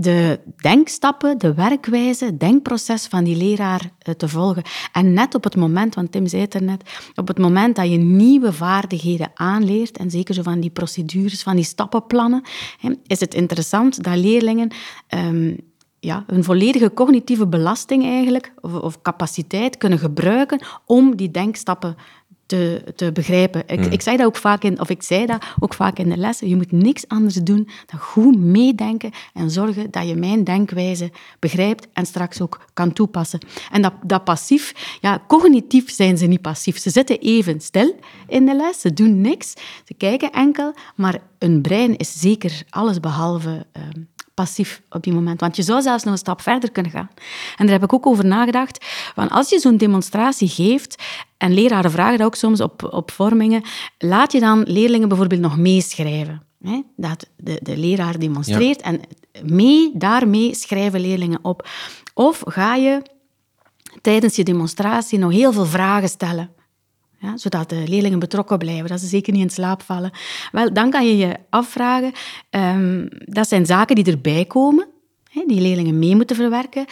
de 0.01 0.41
denkstappen, 0.57 1.39
de 1.39 1.55
werkwijze, 1.55 2.25
het 2.25 2.41
denkproces 2.41 3.07
van 3.07 3.25
die 3.25 3.37
leraar 3.37 3.91
eh, 3.99 4.15
te 4.15 4.29
volgen. 4.29 4.63
En 4.93 5.13
net 5.13 5.35
op 5.35 5.45
het 5.45 5.57
moment, 5.57 5.95
want 5.95 6.13
Tim 6.13 6.27
zei 6.27 6.43
het 6.43 6.55
er 6.55 6.63
net, 6.63 7.11
op 7.15 7.29
het 7.29 7.39
moment 7.39 7.77
dat 7.77 7.91
je 7.91 7.97
nieuwe 7.97 8.53
vaardigheden 8.53 9.31
aanleert, 9.35 9.97
en 9.97 10.11
zeker 10.11 10.35
zo 10.35 10.43
van 10.43 10.61
die 10.61 10.71
procedures, 10.71 11.43
van 11.43 11.57
die 11.57 11.65
stappenplannen, 11.65 12.43
is 13.07 13.21
het 13.21 13.35
interessant 13.35 14.03
dat 14.03 14.17
leerlingen 14.17 14.71
ehm, 15.07 15.55
ja, 16.09 16.25
een 16.27 16.45
volledige 16.45 16.95
cognitieve 16.95 17.47
belasting 17.47 18.05
eigenlijk, 18.05 18.53
of, 18.61 18.75
of, 18.75 19.03
capaciteit 19.03 19.79
kunnen 19.79 19.99
gebruiken 19.99 20.61
om 20.85 21.17
die 21.17 21.31
denkstappen 21.31 21.97
te, 22.47 22.93
te 22.97 23.13
begrijpen. 23.13 23.63
Ik, 23.67 23.81
hmm. 23.81 23.93
ik, 23.93 24.03
zei 24.03 24.17
dat 24.17 24.27
ook 24.27 24.37
vaak 24.37 24.63
in, 24.63 24.81
of 24.81 24.91
ik 24.91 25.03
zei 25.03 25.27
dat 25.27 25.45
ook 25.59 25.75
vaak 25.75 25.99
in 25.99 26.09
de 26.09 26.17
lessen. 26.17 26.49
Je 26.49 26.57
moet 26.57 26.73
niks 26.73 27.09
anders 27.09 27.35
doen 27.35 27.69
dan 27.87 28.01
goed 28.01 28.39
meedenken 28.39 29.11
en 29.35 29.51
zorgen 29.51 29.91
dat 29.91 30.09
je 30.09 30.15
mijn 30.15 30.45
denkwijze 30.45 31.11
begrijpt 31.39 31.89
en 31.93 32.07
straks 32.07 32.41
ook 32.41 32.61
kan 32.75 32.93
toepassen. 32.93 33.41
En 33.71 33.83
dat, 33.83 33.93
dat 34.03 34.25
passief, 34.25 34.99
ja, 35.01 35.23
cognitief 35.27 35.91
zijn 35.91 36.19
ze 36.19 36.27
niet 36.27 36.43
passief. 36.43 36.79
Ze 36.79 36.91
zitten 36.91 37.19
even 37.19 37.61
stil 37.61 37.95
in 38.29 38.47
de 38.47 38.57
les, 38.57 38.81
ze 38.81 38.93
doen 38.93 39.21
niks, 39.21 39.55
ze 39.85 39.95
kijken 39.95 40.33
enkel, 40.33 40.75
maar 40.95 41.19
een 41.39 41.61
brein 41.61 41.97
is 41.97 42.21
zeker 42.21 42.63
alles 42.71 43.01
behalve 43.01 43.67
ehm, 43.73 44.03
passief 44.39 44.83
op 44.91 45.03
die 45.03 45.13
moment. 45.13 45.41
Want 45.41 45.57
je 45.57 45.63
zou 45.63 45.83
zelfs 45.83 46.05
nog 46.05 46.13
een 46.13 46.19
stap 46.19 46.41
verder 46.41 46.71
kunnen 46.71 46.93
gaan. 46.93 47.09
En 47.57 47.67
daar 47.67 47.75
heb 47.75 47.85
ik 47.85 47.93
ook 47.93 48.07
over 48.07 48.27
nagedacht. 48.27 48.85
Van 49.15 49.29
als 49.29 49.49
je 49.49 49.59
zo'n 49.59 49.77
demonstratie 49.77 50.49
geeft, 50.49 51.03
en 51.37 51.55
leraren 51.55 51.91
vragen 51.91 52.19
dat 52.19 52.27
ook 52.27 52.35
soms 52.35 52.61
op, 52.61 52.89
op 52.93 53.11
vormingen, 53.11 53.63
laat 53.99 54.33
je 54.33 54.41
dan 54.41 54.63
leerlingen 54.63 55.09
bijvoorbeeld 55.09 55.41
nog 55.41 55.57
meeschrijven. 55.57 56.43
Hè? 56.63 56.83
Dat 56.97 57.29
de, 57.37 57.61
de 57.63 57.77
leraar 57.77 58.19
demonstreert 58.19 58.81
en 58.81 59.01
mee, 59.43 59.91
daarmee 59.95 60.55
schrijven 60.55 61.01
leerlingen 61.01 61.39
op. 61.43 61.69
Of 62.15 62.43
ga 62.47 62.75
je 62.75 63.03
tijdens 64.01 64.37
je 64.37 64.45
demonstratie 64.45 65.19
nog 65.19 65.33
heel 65.33 65.53
veel 65.53 65.67
vragen 65.67 66.09
stellen. 66.09 66.51
Ja, 67.21 67.37
zodat 67.37 67.69
de 67.69 67.85
leerlingen 67.87 68.19
betrokken 68.19 68.59
blijven, 68.59 68.89
dat 68.89 69.01
ze 69.01 69.07
zeker 69.07 69.33
niet 69.33 69.43
in 69.43 69.51
slaap 69.51 69.83
vallen. 69.83 70.11
Wel, 70.53 70.73
dan 70.73 70.91
kan 70.91 71.07
je 71.07 71.17
je 71.17 71.37
afvragen, 71.51 72.13
um, 72.51 73.09
dat 73.25 73.49
zijn 73.49 73.67
zaken 73.67 73.95
die 73.95 74.05
erbij 74.05 74.45
komen, 74.45 74.87
hè, 75.31 75.45
die 75.47 75.61
leerlingen 75.61 75.99
mee 75.99 76.17
moeten 76.17 76.37
verwerken. 76.37 76.85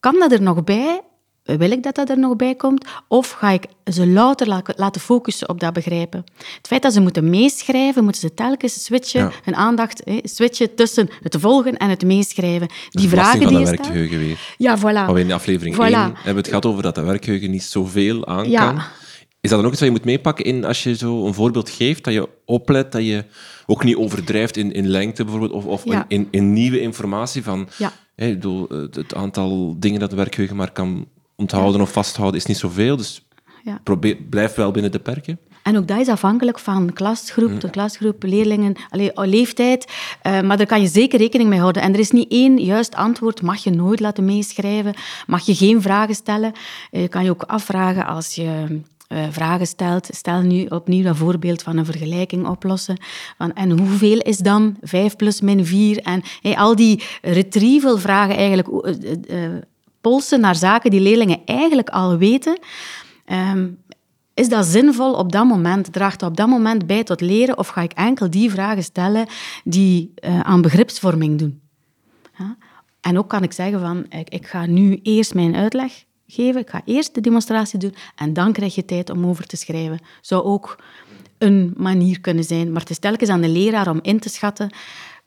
Kan 0.00 0.18
dat 0.18 0.32
er 0.32 0.42
nog 0.42 0.64
bij? 0.64 1.00
Wil 1.44 1.70
ik 1.70 1.82
dat 1.82 1.94
dat 1.94 2.10
er 2.10 2.18
nog 2.18 2.36
bij 2.36 2.54
komt? 2.54 2.86
Of 3.08 3.30
ga 3.30 3.50
ik 3.50 3.64
ze 3.92 4.06
louter 4.06 4.62
laten 4.76 5.00
focussen 5.00 5.48
op 5.48 5.60
dat 5.60 5.72
begrijpen? 5.72 6.24
Het 6.56 6.66
feit 6.66 6.82
dat 6.82 6.92
ze 6.92 7.00
moeten 7.00 7.30
meeschrijven, 7.30 8.02
moeten 8.02 8.20
ze 8.20 8.34
telkens 8.34 8.84
switchen, 8.84 9.20
ja. 9.20 9.30
hun 9.42 9.56
aandacht 9.56 10.02
hè, 10.04 10.18
switchen 10.22 10.74
tussen 10.74 11.08
het 11.22 11.36
volgen 11.38 11.76
en 11.76 11.90
het 11.90 12.04
meeschrijven. 12.04 12.68
Die 12.90 13.08
vragen 13.08 13.48
die 13.48 13.58
je 13.58 13.64
werkgeheugen 13.64 14.18
weer. 14.18 14.54
Ja, 14.56 14.78
voilà. 14.78 14.82
Maar 14.82 15.18
in 15.18 15.32
aflevering 15.32 15.74
voilà. 15.74 15.78
1 15.78 15.92
hebben 15.92 16.22
we 16.24 16.30
het 16.30 16.48
gehad 16.48 16.66
over 16.66 16.82
dat 16.82 16.94
de 16.94 17.02
werkgeheugen 17.02 17.50
niet 17.50 17.62
zoveel 17.62 18.26
aan 18.26 18.50
ja. 18.50 18.66
kan. 18.66 18.82
Is 19.44 19.50
dat 19.50 19.58
dan 19.58 19.68
ook 19.68 19.74
iets 19.74 19.80
wat 19.80 19.90
je 19.90 19.96
moet 19.96 20.04
meepakken 20.04 20.44
in 20.44 20.64
als 20.64 20.82
je 20.82 20.96
zo 20.96 21.26
een 21.26 21.34
voorbeeld 21.34 21.70
geeft, 21.70 22.04
dat 22.04 22.14
je 22.14 22.28
oplet, 22.44 22.92
dat 22.92 23.04
je 23.04 23.24
ook 23.66 23.84
niet 23.84 23.96
overdrijft 23.96 24.56
in, 24.56 24.72
in 24.72 24.88
lengte 24.88 25.24
bijvoorbeeld, 25.24 25.52
of, 25.52 25.64
of 25.64 25.84
ja. 25.84 26.04
in, 26.08 26.28
in, 26.30 26.52
nieuwe 26.52 26.80
informatie 26.80 27.42
van 27.42 27.68
ja. 27.78 27.92
bedoel, 28.16 28.68
het 28.90 29.14
aantal 29.14 29.76
dingen 29.78 30.00
dat 30.00 30.10
de 30.10 30.16
werkgeheugen 30.16 30.56
maar 30.56 30.72
kan 30.72 31.06
onthouden 31.36 31.80
of 31.80 31.92
vasthouden 31.92 32.40
is 32.40 32.46
niet 32.46 32.56
zoveel. 32.56 32.96
Dus 32.96 33.26
Ja. 33.62 33.80
probeer, 33.82 34.16
blijf 34.16 34.54
wel 34.54 34.70
binnen 34.70 34.92
de 34.92 34.98
perken. 34.98 35.38
En 35.62 35.76
ook 35.76 35.88
dat 35.88 36.00
is 36.00 36.08
afhankelijk 36.08 36.58
van 36.58 36.92
klasgroep, 36.92 37.60
de 37.60 37.70
klasgroep, 37.70 38.22
leerlingen, 38.22 38.74
allee, 38.88 39.10
leeftijd. 39.14 39.92
Eh, 40.22 40.40
maar 40.40 40.56
daar 40.56 40.66
kan 40.66 40.80
je 40.80 40.86
zeker 40.86 41.18
rekening 41.18 41.48
mee 41.48 41.58
houden. 41.58 41.82
En 41.82 41.92
er 41.92 41.98
is 41.98 42.10
niet 42.10 42.30
één 42.32 42.58
juist 42.58 42.94
antwoord. 42.94 43.42
Mag 43.42 43.64
je 43.64 43.70
nooit 43.70 44.00
laten 44.00 44.24
meeschrijven? 44.24 44.94
Mag 45.26 45.46
je 45.46 45.54
geen 45.54 45.82
vragen 45.82 46.14
stellen? 46.14 46.52
Eh, 46.90 47.00
Je 47.00 47.08
kan 47.08 47.24
je 47.24 47.30
ook 47.30 47.42
afvragen 47.42 48.06
als 48.06 48.34
je 48.34 48.80
eh, 49.04 49.24
vragen 49.30 49.66
stelt. 49.66 50.08
Stel 50.10 50.40
nu 50.40 50.66
opnieuw 50.66 51.02
dat 51.02 51.16
voorbeeld 51.16 51.62
van 51.62 51.76
een 51.76 51.84
vergelijking 51.84 52.46
oplossen. 52.46 52.96
Van, 53.38 53.52
en 53.52 53.78
hoeveel 53.78 54.18
is 54.18 54.38
dan 54.38 54.76
5 54.80 55.16
plus 55.16 55.40
min 55.40 55.66
4? 55.66 55.98
En 55.98 56.22
al 56.56 56.76
die 56.76 57.02
retrieval-vragen 57.22 58.36
eigenlijk... 58.36 58.68
eh, 58.68 59.44
eh, 59.44 59.62
polsen 60.00 60.40
naar 60.40 60.56
zaken 60.56 60.90
die 60.90 61.00
leerlingen 61.00 61.40
eigenlijk 61.44 61.88
al 61.88 62.16
weten. 62.16 62.58
Ehm, 63.24 63.68
is 64.34 64.48
dat 64.48 64.66
zinvol 64.66 65.12
op 65.12 65.32
dat 65.32 65.44
moment? 65.44 65.92
Draagt 65.92 66.20
dat 66.20 66.30
op 66.30 66.36
dat 66.36 66.48
moment 66.48 66.86
bij 66.86 67.04
tot 67.04 67.20
leren? 67.20 67.58
Of 67.58 67.68
ga 67.68 67.82
ik 67.82 67.92
enkel 67.92 68.30
die 68.30 68.50
vragen 68.50 68.82
stellen 68.82 69.26
die 69.64 70.12
aan 70.42 70.62
begripsvorming 70.62 71.38
doen? 71.38 71.60
Ja? 72.38 72.56
En 73.00 73.18
ook 73.18 73.28
kan 73.28 73.42
ik 73.42 73.52
zeggen 73.52 73.80
van, 73.80 74.06
ik, 74.08 74.28
ik 74.28 74.46
ga 74.46 74.66
nu 74.66 75.00
eerst 75.02 75.34
mijn 75.34 75.56
uitleg 75.56 76.04
geven, 76.26 76.60
ik 76.60 76.70
ga 76.70 76.82
eerst 76.84 77.14
de 77.14 77.20
demonstratie 77.20 77.78
doen 77.78 77.94
en 78.16 78.32
dan 78.32 78.52
krijg 78.52 78.74
je 78.74 78.84
tijd 78.84 79.10
om 79.10 79.26
over 79.26 79.46
te 79.46 79.56
schrijven. 79.56 79.98
Zou 80.20 80.44
ook 80.44 80.82
een 81.38 81.74
manier 81.76 82.20
kunnen 82.20 82.44
zijn. 82.44 82.72
Maar 82.72 82.80
het 82.80 82.90
is 82.90 82.98
telkens 82.98 83.30
aan 83.30 83.40
de 83.40 83.48
leraar 83.48 83.88
om 83.88 83.98
in 84.02 84.20
te 84.20 84.28
schatten, 84.28 84.74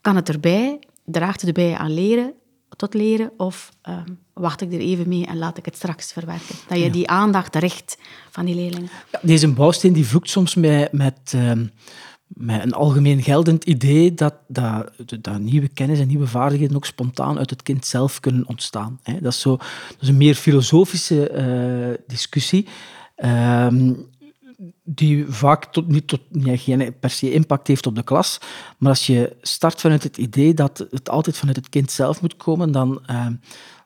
kan 0.00 0.16
het 0.16 0.28
erbij, 0.28 0.78
draagt 1.04 1.40
het 1.40 1.48
erbij 1.48 1.76
aan 1.76 1.94
leren, 1.94 2.32
tot 2.76 2.94
leren, 2.94 3.30
of 3.36 3.70
ehm, 3.82 4.08
wacht 4.32 4.60
ik 4.60 4.72
er 4.72 4.80
even 4.80 5.08
mee 5.08 5.26
en 5.26 5.38
laat 5.38 5.58
ik 5.58 5.64
het 5.64 5.76
straks 5.76 6.12
verwerken? 6.12 6.54
Dat 6.68 6.78
je 6.78 6.90
die 6.90 7.08
aandacht 7.08 7.56
richt 7.56 7.98
van 8.30 8.44
die 8.44 8.54
leerlingen. 8.54 8.88
Ja, 9.12 9.18
deze 9.22 9.52
bouwsteen 9.52 9.92
die 9.92 10.06
vloekt 10.06 10.30
soms 10.30 10.54
met, 10.54 10.92
met, 10.92 11.32
ehm, 11.34 11.66
met 12.38 12.62
een 12.62 12.72
algemeen 12.72 13.22
geldend 13.22 13.64
idee 13.64 14.14
dat, 14.14 14.34
dat, 14.46 14.90
dat 15.20 15.38
nieuwe 15.38 15.68
kennis 15.68 16.00
en 16.00 16.06
nieuwe 16.06 16.26
vaardigheden 16.26 16.76
ook 16.76 16.86
spontaan 16.86 17.38
uit 17.38 17.50
het 17.50 17.62
kind 17.62 17.86
zelf 17.86 18.20
kunnen 18.20 18.48
ontstaan. 18.48 19.00
Dat, 19.20 19.32
is 19.32 19.40
zo, 19.40 19.56
dat 19.56 19.96
is 20.00 20.08
een 20.08 20.16
meer 20.16 20.34
filosofische 20.34 21.28
eh, 21.28 22.04
discussie. 22.06 22.66
ehm, 23.14 23.92
die 24.84 25.26
vaak 25.28 25.64
tot, 25.64 25.88
niet, 25.88 26.08
tot, 26.08 26.20
geen 26.42 26.98
per 27.00 27.10
se 27.10 27.32
impact 27.32 27.66
heeft 27.66 27.86
op 27.86 27.94
de 27.94 28.02
klas. 28.02 28.38
Maar 28.78 28.90
als 28.90 29.06
je 29.06 29.36
start 29.40 29.80
vanuit 29.80 30.02
het 30.02 30.16
idee 30.16 30.54
dat 30.54 30.86
het 30.90 31.08
altijd 31.08 31.36
vanuit 31.36 31.56
het 31.56 31.68
kind 31.68 31.90
zelf 31.90 32.20
moet 32.20 32.36
komen, 32.36 32.72
dan, 32.72 33.00
ehm, 33.06 33.34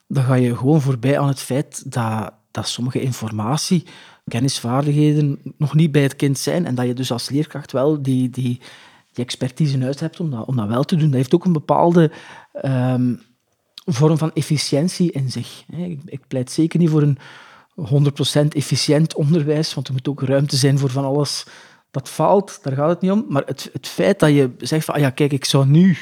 dan 0.07 0.23
ga 0.23 0.33
je 0.33 0.57
gewoon 0.57 0.81
voorbij 0.81 1.19
aan 1.19 1.27
het 1.27 1.39
feit 1.39 1.91
dat, 1.91 2.33
dat 2.51 2.67
sommige 2.67 3.01
informatie, 3.01 3.85
kennisvaardigheden 4.27 5.39
nog 5.57 5.75
niet 5.75 5.91
bij 5.91 6.01
het 6.01 6.15
kind 6.15 6.37
zijn 6.37 6.65
en 6.65 6.75
dat 6.75 6.85
je 6.85 6.93
dus 6.93 7.11
als 7.11 7.29
leerkracht 7.29 7.71
wel 7.71 8.01
die, 8.01 8.29
die, 8.29 8.59
die 9.13 9.25
expertise 9.25 9.73
in 9.73 9.81
hebt 9.81 10.19
om 10.19 10.31
dat, 10.31 10.45
om 10.45 10.55
dat 10.55 10.67
wel 10.67 10.83
te 10.83 10.95
doen. 10.95 11.07
Dat 11.07 11.15
heeft 11.15 11.33
ook 11.35 11.45
een 11.45 11.53
bepaalde 11.53 12.11
ehm, 12.53 13.15
vorm 13.85 14.17
van 14.17 14.33
efficiëntie 14.33 15.11
in 15.11 15.31
zich. 15.31 15.63
Ik, 15.67 15.99
ik 16.05 16.27
pleit 16.27 16.51
zeker 16.51 16.79
niet 16.79 16.89
voor 16.89 17.01
een 17.01 17.17
100% 18.45 18.47
efficiënt 18.49 19.15
onderwijs, 19.15 19.73
want 19.73 19.87
er 19.87 19.93
moet 19.93 20.07
ook 20.07 20.21
ruimte 20.21 20.55
zijn 20.55 20.79
voor 20.79 20.89
van 20.89 21.05
alles 21.05 21.45
dat 21.91 22.09
faalt, 22.09 22.59
daar 22.61 22.73
gaat 22.73 22.89
het 22.89 23.01
niet 23.01 23.11
om. 23.11 23.25
Maar 23.29 23.43
het, 23.45 23.69
het 23.73 23.87
feit 23.87 24.19
dat 24.19 24.29
je 24.29 24.51
zegt 24.57 24.85
van, 24.85 24.95
ah 24.95 25.01
ja, 25.01 25.09
kijk, 25.09 25.31
ik 25.31 25.45
zou 25.45 25.65
nu 25.65 25.97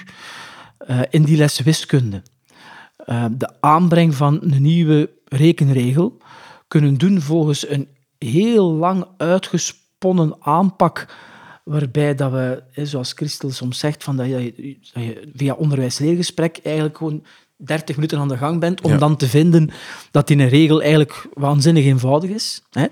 eh, 0.77 0.99
in 1.09 1.23
die 1.23 1.37
les 1.37 1.59
wiskunde 1.59 2.21
eh, 2.97 3.25
de 3.31 3.61
aanbreng 3.61 4.15
van 4.15 4.39
een 4.41 4.61
nieuwe 4.61 5.09
rekenregel 5.25 6.17
kunnen 6.67 6.97
doen 6.97 7.21
volgens 7.21 7.69
een 7.69 7.87
heel 8.25 8.71
lang 8.71 9.05
uitgesponnen 9.17 10.35
aanpak 10.39 11.15
waarbij 11.63 12.15
dat 12.15 12.31
we, 12.31 12.63
zoals 12.75 13.13
Christel 13.13 13.49
soms 13.51 13.79
zegt, 13.79 14.03
van 14.03 14.15
dat, 14.15 14.25
je, 14.25 14.53
dat 14.93 15.03
je 15.03 15.31
via 15.35 15.53
onderwijs-leergesprek 15.53 16.59
eigenlijk 16.63 16.97
gewoon 16.97 17.23
30 17.57 17.95
minuten 17.95 18.19
aan 18.19 18.27
de 18.27 18.37
gang 18.37 18.59
bent 18.59 18.81
om 18.81 18.91
Ja. 18.91 18.97
dan 18.97 19.15
te 19.15 19.27
vinden 19.27 19.69
dat 20.11 20.27
die 20.27 20.37
een 20.37 20.49
regel 20.49 20.81
eigenlijk 20.81 21.27
waanzinnig 21.33 21.85
eenvoudig 21.85 22.29
is. 22.29 22.61
Hè. 22.69 22.85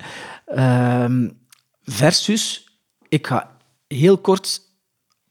Ehm, 0.46 1.30
versus, 1.84 2.68
ik 3.08 3.28
ga 3.28 3.52
heel 3.88 4.18
kort 4.18 4.62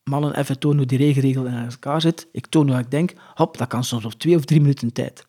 mannen 0.04 0.38
even 0.38 0.58
tonen 0.58 0.78
hoe 0.78 0.86
die 0.86 0.98
regenregel 0.98 1.44
in 1.44 1.54
elkaar 1.54 2.00
zit. 2.00 2.26
Ik 2.32 2.46
toon 2.46 2.68
hoe 2.68 2.78
ik 2.78 2.90
denk. 2.90 3.12
Hop, 3.34 3.58
dat 3.58 3.68
kan 3.68 3.84
soms 3.84 4.04
op 4.04 4.12
twee 4.12 4.36
of 4.36 4.44
drie 4.44 4.60
minuten 4.60 4.92
tijd. 4.92 5.26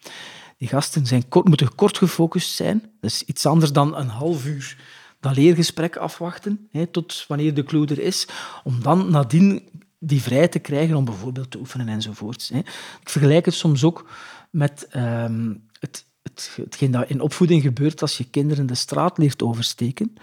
Die 0.60 0.68
gasten 0.68 1.06
zijn 1.06 1.24
moeten 1.44 1.76
kort 1.76 1.98
gefocust 1.98 2.56
zijn. 2.56 2.82
Dat 3.02 3.12
is 3.12 3.24
iets 3.24 3.46
anders 3.46 3.72
dan 3.72 3.98
een 3.98 4.08
half 4.08 4.46
uur 4.46 4.78
dat 5.20 5.36
leergesprek 5.36 5.96
afwachten, 5.96 6.68
hè, 6.72 6.88
tot 6.88 7.26
wanneer 7.28 7.54
de 7.54 7.64
clue 7.64 7.86
is, 7.86 8.28
om 8.64 8.82
dan 8.82 9.12
nadien 9.12 9.70
die 10.00 10.22
vrij 10.22 10.48
te 10.48 10.60
krijgen 10.60 10.96
om 10.96 11.06
bijvoorbeeld 11.06 11.52
te 11.52 11.58
oefenen 11.58 11.88
enzovoorts. 11.88 12.50
Hè. 12.50 12.58
Ik 13.02 13.10
vergelijk 13.10 13.46
het 13.46 13.54
soms 13.54 13.84
ook 13.84 14.10
met 14.50 14.88
ehm, 14.90 15.54
het, 15.80 16.06
het, 16.22 16.52
hetgeen 16.56 16.92
dat 16.92 17.10
in 17.10 17.22
opvoeding 17.22 17.62
gebeurt 17.62 18.02
als 18.02 18.18
je 18.18 18.30
kinderen 18.30 18.66
de 18.66 18.76
straat 18.76 19.18
leert 19.18 19.44
oversteken. 19.44 20.16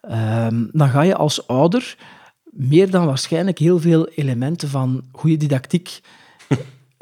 Ehm, 0.00 0.66
dan 0.72 0.88
ga 0.88 1.02
je 1.02 1.16
als 1.16 1.46
ouder 1.46 1.96
meer 2.44 2.90
dan 2.90 3.06
waarschijnlijk 3.06 3.58
heel 3.58 3.80
veel 3.80 4.08
elementen 4.08 4.68
van 4.68 5.04
goede 5.12 5.36
didactiek 5.36 6.00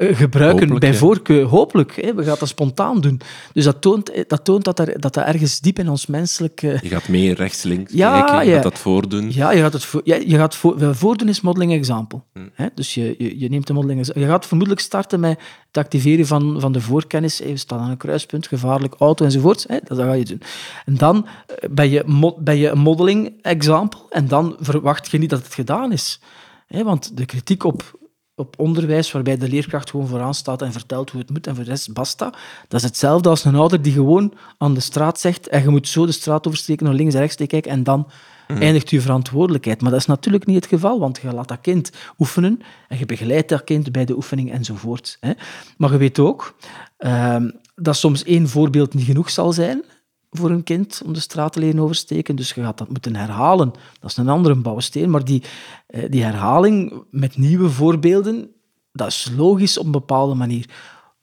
gebruiken 0.01 0.59
Hopelijk, 0.59 0.79
bij 0.79 0.93
voorkeur. 0.93 1.45
Hopelijk, 1.45 2.01
hè, 2.01 2.13
we 2.13 2.23
gaan 2.23 2.35
dat 2.39 2.47
spontaan 2.47 3.01
doen. 3.01 3.21
Dus 3.53 3.63
dat 3.63 3.81
toont, 3.81 4.11
dat, 4.27 4.45
toont 4.45 4.63
dat, 4.63 4.79
er, 4.79 4.99
dat 4.99 5.13
dat 5.13 5.23
ergens 5.25 5.59
diep 5.59 5.79
in 5.79 5.89
ons 5.89 6.05
menselijke... 6.05 6.79
Je 6.81 6.89
gaat 6.89 7.07
meer 7.07 7.35
rechts, 7.35 7.63
links 7.63 7.93
Ja, 7.93 8.21
kijken, 8.21 8.45
je 8.45 8.49
ja. 8.49 8.53
gaat 8.53 8.63
dat 8.63 8.79
voordoen. 8.79 9.31
Ja, 9.33 9.51
je 9.51 9.61
gaat 9.61 9.73
het 9.73 9.85
voor, 9.85 10.01
ja, 10.03 10.15
je 10.15 10.35
gaat 10.35 10.55
voor, 10.55 10.95
voordoen 10.95 11.27
is 11.27 11.41
modeling 11.41 11.73
example. 11.73 12.21
Hmm. 12.33 12.49
Hè? 12.53 12.67
Dus 12.75 12.93
je, 12.93 13.15
je, 13.17 13.39
je 13.39 13.49
neemt 13.49 13.67
de 13.67 13.73
modeling. 13.73 14.09
Je 14.13 14.25
gaat 14.25 14.45
vermoedelijk 14.45 14.81
starten 14.81 15.19
met 15.19 15.39
het 15.67 15.77
activeren 15.77 16.25
van, 16.25 16.55
van 16.59 16.71
de 16.71 16.81
voorkennis. 16.81 17.39
Hey, 17.39 17.51
we 17.51 17.57
staan 17.57 17.79
aan 17.79 17.89
een 17.89 17.97
kruispunt, 17.97 18.47
gevaarlijk 18.47 18.95
auto 18.97 19.25
enzovoort. 19.25 19.65
Hè? 19.67 19.77
Dat, 19.83 19.97
dat 19.97 20.07
ga 20.07 20.13
je 20.13 20.25
doen. 20.25 20.41
En 20.85 20.95
dan 20.97 21.27
eh, 21.47 21.69
ben 21.69 21.89
je, 21.89 22.33
ben 22.39 22.57
je 22.57 22.69
een 22.69 22.79
modeling 22.79 23.33
example 23.41 23.99
en 24.09 24.27
dan 24.27 24.55
verwacht 24.59 25.11
je 25.11 25.17
niet 25.17 25.29
dat 25.29 25.43
het 25.43 25.53
gedaan 25.53 25.91
is. 25.91 26.19
Hè? 26.67 26.83
Want 26.83 27.17
de 27.17 27.25
kritiek 27.25 27.63
op, 27.63 27.99
op 28.35 28.59
onderwijs, 28.59 29.11
waarbij 29.11 29.37
de 29.37 29.49
leerkracht 29.49 29.89
gewoon 29.89 30.07
vooraan 30.07 30.33
staat 30.33 30.61
en 30.61 30.71
vertelt 30.71 31.09
hoe 31.09 31.21
het 31.21 31.29
moet 31.29 31.47
en 31.47 31.55
voor 31.55 31.63
de 31.63 31.69
rest 31.69 31.93
basta, 31.93 32.33
dat 32.67 32.79
is 32.79 32.85
hetzelfde 32.85 33.29
als 33.29 33.45
een 33.45 33.55
ouder 33.55 33.81
die 33.81 33.93
gewoon 33.93 34.33
aan 34.57 34.73
de 34.73 34.79
straat 34.79 35.19
zegt 35.19 35.47
en 35.47 35.61
je 35.61 35.69
moet 35.69 35.87
zo 35.87 36.05
de 36.05 36.11
straat 36.11 36.47
oversteken, 36.47 36.85
naar 36.85 36.95
links 36.95 37.13
en 37.13 37.19
rechts 37.19 37.35
te 37.35 37.47
kijken 37.47 37.71
en 37.71 37.83
dan 37.83 38.07
eindigt 38.59 38.89
je 38.89 39.01
verantwoordelijkheid. 39.01 39.81
Maar 39.81 39.91
dat 39.91 39.99
is 39.99 40.05
natuurlijk 40.05 40.45
niet 40.45 40.55
het 40.55 40.65
geval, 40.65 40.99
want 40.99 41.19
je 41.21 41.33
laat 41.33 41.47
dat 41.47 41.61
kind 41.61 41.91
oefenen 42.19 42.61
en 42.87 42.97
je 42.97 43.05
begeleidt 43.05 43.49
dat 43.49 43.63
kind 43.63 43.91
bij 43.91 44.05
de 44.05 44.15
oefening 44.15 44.51
enzovoort. 44.51 45.17
Hè. 45.19 45.31
Maar 45.77 45.91
je 45.91 45.97
weet 45.97 46.19
ook 46.19 46.55
ehm, 46.97 47.49
dat 47.75 47.95
soms 47.95 48.23
één 48.23 48.49
voorbeeld 48.49 48.93
niet 48.93 49.05
genoeg 49.05 49.29
zal 49.29 49.53
zijn 49.53 49.83
voor 50.31 50.49
een 50.49 50.63
kind 50.63 51.01
om 51.05 51.13
de 51.13 51.19
straat 51.19 51.53
te 51.53 51.59
leren 51.59 51.79
oversteken. 51.79 52.35
Dus 52.35 52.53
je 52.53 52.63
gaat 52.63 52.77
dat 52.77 52.89
moeten 52.89 53.15
herhalen. 53.15 53.71
Dat 53.99 54.09
is 54.09 54.17
een 54.17 54.29
andere 54.29 54.55
bouwsteen. 54.55 55.09
Maar 55.09 55.25
die, 55.25 55.43
eh, 55.87 56.09
die 56.09 56.23
herhaling 56.23 57.03
met 57.09 57.37
nieuwe 57.37 57.69
voorbeelden, 57.69 58.49
dat 58.91 59.07
is 59.07 59.31
logisch 59.35 59.77
op 59.77 59.85
een 59.85 59.91
bepaalde 59.91 60.33
manier. 60.33 60.69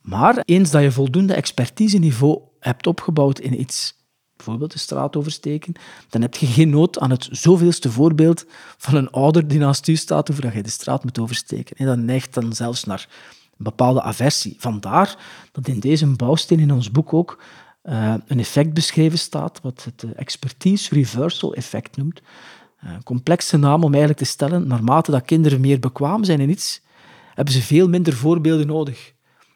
Maar 0.01 0.43
eens 0.45 0.71
dat 0.71 0.83
je 0.83 0.93
voldoende 0.93 1.35
expertiseniveau 1.35 2.41
hebt 2.61 2.87
opgebouwd 2.87 3.39
in 3.39 3.61
iets, 3.61 3.95
bijvoorbeeld 4.37 4.73
de 4.73 4.79
straat 4.79 5.17
oversteken, 5.17 5.75
dan 6.09 6.23
heb 6.23 6.35
je 6.35 6.47
geen 6.47 6.71
nood 6.71 6.99
aan 6.99 7.11
het 7.11 7.29
zoveelste 7.31 7.91
voorbeeld 7.91 8.45
van 8.77 8.95
een 8.95 9.11
ouder 9.11 9.49
die 9.49 9.59
naast 9.59 9.89
u 9.89 9.97
staat 9.97 10.31
over 10.31 10.57
je 10.57 10.63
de 10.63 10.71
straat 10.71 11.05
moet 11.05 11.19
oversteken. 11.19 11.77
En 11.77 11.87
dat 11.87 11.99
neigt 11.99 12.35
dan 12.35 12.53
zelfs 12.53 12.85
naar 12.85 13.09
een 13.59 13.65
bepaalde 13.65 14.03
aversie. 14.03 14.57
Vandaar 14.59 15.17
dat 15.53 15.69
in 15.69 15.81
deze 15.81 16.07
bouwsteen 16.07 16.61
in 16.61 16.73
ons 16.73 16.91
boek 16.91 17.13
ook 17.13 17.39
eh, 17.89 18.15
een 18.27 18.39
effect 18.39 18.75
beschreven 18.75 19.19
staat, 19.19 19.61
wat 19.63 19.85
het 19.85 20.03
eh, 20.03 20.11
expertise 20.17 20.95
reversal 20.95 21.55
effect 21.55 21.97
noemt. 21.97 22.21
Eh, 22.79 22.93
Een 22.93 23.03
complexe 23.03 23.57
naam 23.57 23.83
om 23.83 23.91
eigenlijk 23.91 24.23
te 24.23 24.29
stellen, 24.31 24.67
naarmate 24.67 25.11
dat 25.11 25.25
kinderen 25.25 25.61
meer 25.61 25.79
bekwaam 25.79 26.25
zijn 26.25 26.41
in 26.41 26.51
iets, 26.51 26.83
hebben 27.35 27.55
ze 27.55 27.63
veel 27.63 27.89
minder 27.89 28.13
voorbeelden 28.13 28.67
nodig. 28.67 29.13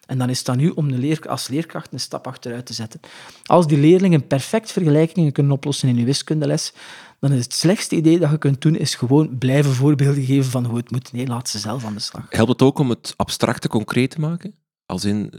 En 0.06 0.18
dan 0.18 0.30
is 0.30 0.44
dat 0.44 0.56
nu 0.56 0.68
om 0.68 0.90
de 0.90 0.98
leer, 0.98 1.28
als 1.28 1.48
leerkracht 1.48 1.92
een 1.92 2.00
stap 2.00 2.26
achteruit 2.26 2.66
te 2.66 2.72
zetten. 2.72 3.00
Als 3.44 3.66
die 3.66 3.78
leerlingen 3.78 4.26
perfect 4.26 4.72
vergelijkingen 4.72 5.32
kunnen 5.32 5.52
oplossen 5.52 5.88
in 5.88 5.96
je 5.96 6.04
wiskundeles, 6.04 6.72
dan 7.20 7.32
is 7.32 7.44
het 7.44 7.54
slechtste 7.54 7.96
idee 7.96 8.18
dat 8.18 8.30
je 8.30 8.38
kunt 8.38 8.60
doen, 8.60 8.76
is 8.76 8.94
gewoon 8.94 9.38
blijven 9.38 9.72
voorbeelden 9.72 10.24
geven 10.24 10.50
van 10.50 10.64
hoe 10.64 10.76
het 10.76 10.90
moet. 10.90 11.12
Nee, 11.12 11.26
laat 11.26 11.48
ze 11.48 11.58
zelf 11.58 11.84
aan 11.84 11.94
de 11.94 12.00
slag. 12.00 12.26
Helpt 12.28 12.50
het 12.50 12.62
ook 12.62 12.78
om 12.78 12.90
het 12.90 13.14
abstracte 13.16 13.68
concreet 13.68 14.10
te 14.10 14.20
maken? 14.20 14.54
Als 14.86 15.04
in 15.04 15.32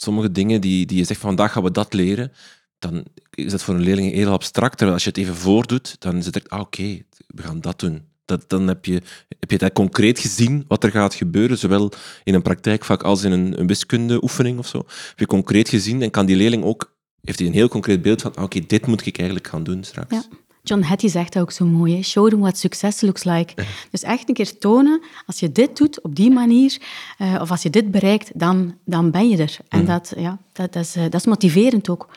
sommige 0.00 0.32
dingen 0.32 0.60
die, 0.60 0.86
die 0.86 0.98
je 0.98 1.04
zegt, 1.04 1.20
van 1.20 1.28
vandaag 1.28 1.52
gaan 1.52 1.62
we 1.62 1.70
dat 1.70 1.92
leren, 1.92 2.32
dan 2.78 3.04
is 3.30 3.50
dat 3.50 3.62
voor 3.62 3.74
een 3.74 3.82
leerling 3.82 4.12
heel 4.12 4.32
abstract. 4.32 4.76
Terwijl 4.76 4.92
als 4.92 5.02
je 5.04 5.08
het 5.08 5.18
even 5.18 5.34
voordoet, 5.34 5.96
dan 5.98 6.16
is 6.16 6.26
het 6.26 6.36
echt, 6.36 6.50
ah, 6.50 6.60
oké, 6.60 7.02
we 7.26 7.42
gaan 7.42 7.60
dat 7.60 7.80
doen. 7.80 8.02
Dat, 8.24 8.48
dan 8.48 8.68
heb 8.68 8.84
je, 8.84 9.02
heb 9.38 9.50
je 9.50 9.56
het 9.56 9.72
concreet 9.72 10.18
gezien 10.18 10.64
wat 10.68 10.84
er 10.84 10.90
gaat 10.90 11.14
gebeuren, 11.14 11.58
zowel 11.58 11.92
in 12.24 12.34
een 12.34 12.42
praktijkvak 12.42 13.02
als 13.02 13.22
in 13.22 13.32
een, 13.32 13.60
een 13.60 13.66
wiskundeoefening 13.66 14.58
of 14.58 14.66
zo. 14.66 14.78
Heb 15.08 15.18
je 15.18 15.26
concreet 15.26 15.68
gezien 15.68 16.02
en 16.02 16.10
kan 16.10 16.26
die 16.26 16.36
leerling 16.36 16.64
ook 16.64 16.96
heeft 17.22 17.38
hij 17.38 17.48
een 17.48 17.54
heel 17.54 17.68
concreet 17.68 18.02
beeld 18.02 18.22
van, 18.22 18.36
oké, 18.38 18.60
dit 18.66 18.86
moet 18.86 19.06
ik 19.06 19.18
eigenlijk 19.18 19.48
gaan 19.48 19.62
doen 19.62 19.84
straks. 19.84 20.28
John 20.62 20.82
Hattie 20.82 21.08
zegt 21.10 21.32
dat 21.32 21.42
ook 21.42 21.52
zo 21.52 21.64
mooi. 21.64 21.94
Hè? 21.94 22.02
Show 22.02 22.28
them 22.28 22.40
what 22.40 22.58
success 22.58 23.00
looks 23.00 23.24
like. 23.24 23.54
Dus 23.90 24.02
echt 24.02 24.28
een 24.28 24.34
keer 24.34 24.58
tonen, 24.58 25.02
als 25.26 25.40
je 25.40 25.52
dit 25.52 25.76
doet 25.76 26.00
op 26.00 26.14
die 26.14 26.30
manier, 26.30 26.78
uh, 27.18 27.38
of 27.40 27.50
als 27.50 27.62
je 27.62 27.70
dit 27.70 27.90
bereikt, 27.90 28.30
dan, 28.34 28.74
dan 28.84 29.10
ben 29.10 29.28
je 29.28 29.36
er. 29.36 29.56
En 29.68 29.84
dat, 29.84 30.12
ja, 30.16 30.38
dat, 30.52 30.72
dat, 30.72 30.82
is, 30.82 30.96
uh, 30.96 31.02
dat 31.02 31.14
is 31.14 31.26
motiverend 31.26 31.88
ook. 31.88 32.08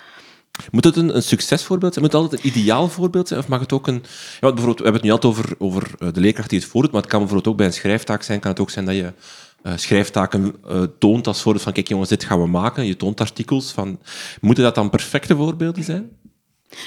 Moet 0.71 0.83
het 0.83 0.95
een, 0.95 1.15
een, 1.15 1.23
succesvoorbeeld 1.23 1.93
zijn? 1.93 2.05
Moet 2.05 2.13
het 2.13 2.21
altijd 2.21 2.43
een 2.43 2.49
ideaal 2.49 2.87
voorbeeld 2.87 3.27
zijn? 3.27 3.39
Of 3.39 3.47
mag 3.47 3.59
het 3.59 3.73
ook 3.73 3.87
een... 3.87 4.03
Ja, 4.39 4.53
bijvoorbeeld, 4.53 4.77
we 4.77 4.83
hebben 4.83 4.93
het 4.93 5.03
nu 5.03 5.11
altijd 5.11 5.33
over, 5.33 5.55
over 5.57 5.91
eh, 5.99 6.13
de 6.13 6.19
leerkracht 6.19 6.49
die 6.49 6.59
het 6.59 6.67
voordoet, 6.67 6.91
maar 6.91 7.01
het 7.01 7.09
kan 7.09 7.19
bijvoorbeeld 7.19 7.51
ook 7.51 7.57
bij 7.57 7.65
een 7.65 7.73
schrijftaak 7.73 8.23
zijn. 8.23 8.39
Kan 8.39 8.51
het 8.51 8.59
ook 8.59 8.69
zijn 8.69 8.85
dat 8.85 8.95
je 8.95 9.13
uh, 9.63 9.73
schrijftaken 9.75 10.55
uh, 10.69 10.83
toont 10.99 11.27
als 11.27 11.41
voorbeeld 11.41 11.63
van 11.63 11.73
kijk 11.73 11.87
jongens, 11.87 12.09
dit 12.09 12.23
gaan 12.23 12.41
we 12.41 12.47
maken. 12.47 12.85
Je 12.85 12.95
toont 12.95 13.19
artikels. 13.19 13.71
Van, 13.71 13.99
moeten 14.41 14.63
dat 14.63 14.75
dan 14.75 14.89
perfecte 14.89 15.35
voorbeelden 15.35 15.83
zijn? 15.83 16.09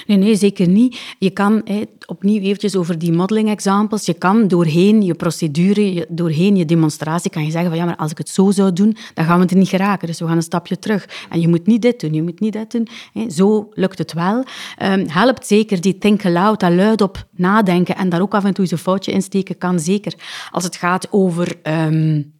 Nee, 0.07 0.17
nee, 0.17 0.35
zeker 0.35 0.67
niet. 0.67 1.15
Je 1.19 1.29
kan, 1.29 1.63
opnieuw 2.05 2.41
eventjes 2.41 2.75
over 2.75 2.99
die 2.99 3.11
modeling 3.11 3.49
examples, 3.49 4.05
je 4.05 4.13
kan 4.13 4.47
doorheen 4.47 5.01
je 5.01 5.13
procedure, 5.13 5.93
je, 5.93 6.05
doorheen 6.09 6.55
je 6.55 6.65
demonstratie, 6.65 7.31
kan 7.31 7.45
je 7.45 7.51
zeggen 7.51 7.69
van 7.69 7.79
ja, 7.79 7.85
maar 7.85 7.95
als 7.95 8.11
ik 8.11 8.17
het 8.17 8.29
zo 8.29 8.51
zou 8.51 8.73
doen, 8.73 8.95
dan 9.13 9.25
gaan 9.25 9.39
we 9.39 9.45
er 9.45 9.57
niet 9.57 9.67
geraken. 9.67 10.07
Dus 10.07 10.19
we 10.19 10.27
gaan 10.27 10.35
een 10.35 10.41
stapje 10.41 10.79
terug. 10.79 11.09
En 11.29 11.41
je 11.41 11.47
moet 11.47 11.67
niet 11.67 11.81
dit 11.81 11.99
doen, 11.99 12.13
je 12.13 12.23
moet 12.23 12.39
niet 12.39 12.53
dit 12.53 12.71
doen. 12.71 12.87
Zo 13.29 13.69
lukt 13.73 13.97
het 13.97 14.13
wel. 14.13 14.43
Um, 14.83 15.09
helpt 15.09 15.47
zeker 15.47 15.81
die 15.81 15.97
think 15.97 16.25
aloud, 16.25 16.59
dat 16.59 16.71
luid 16.71 17.01
op 17.01 17.27
nadenken 17.31 17.95
en 17.95 18.09
daar 18.09 18.21
ook 18.21 18.33
af 18.33 18.43
en 18.43 18.53
toe 18.53 18.63
eens 18.63 18.73
een 18.73 18.77
foutje 18.77 19.11
insteken, 19.11 19.57
kan 19.57 19.79
zeker. 19.79 20.13
Als 20.51 20.63
het 20.63 20.75
gaat 20.75 21.07
over... 21.11 21.55
Um, 21.63 22.33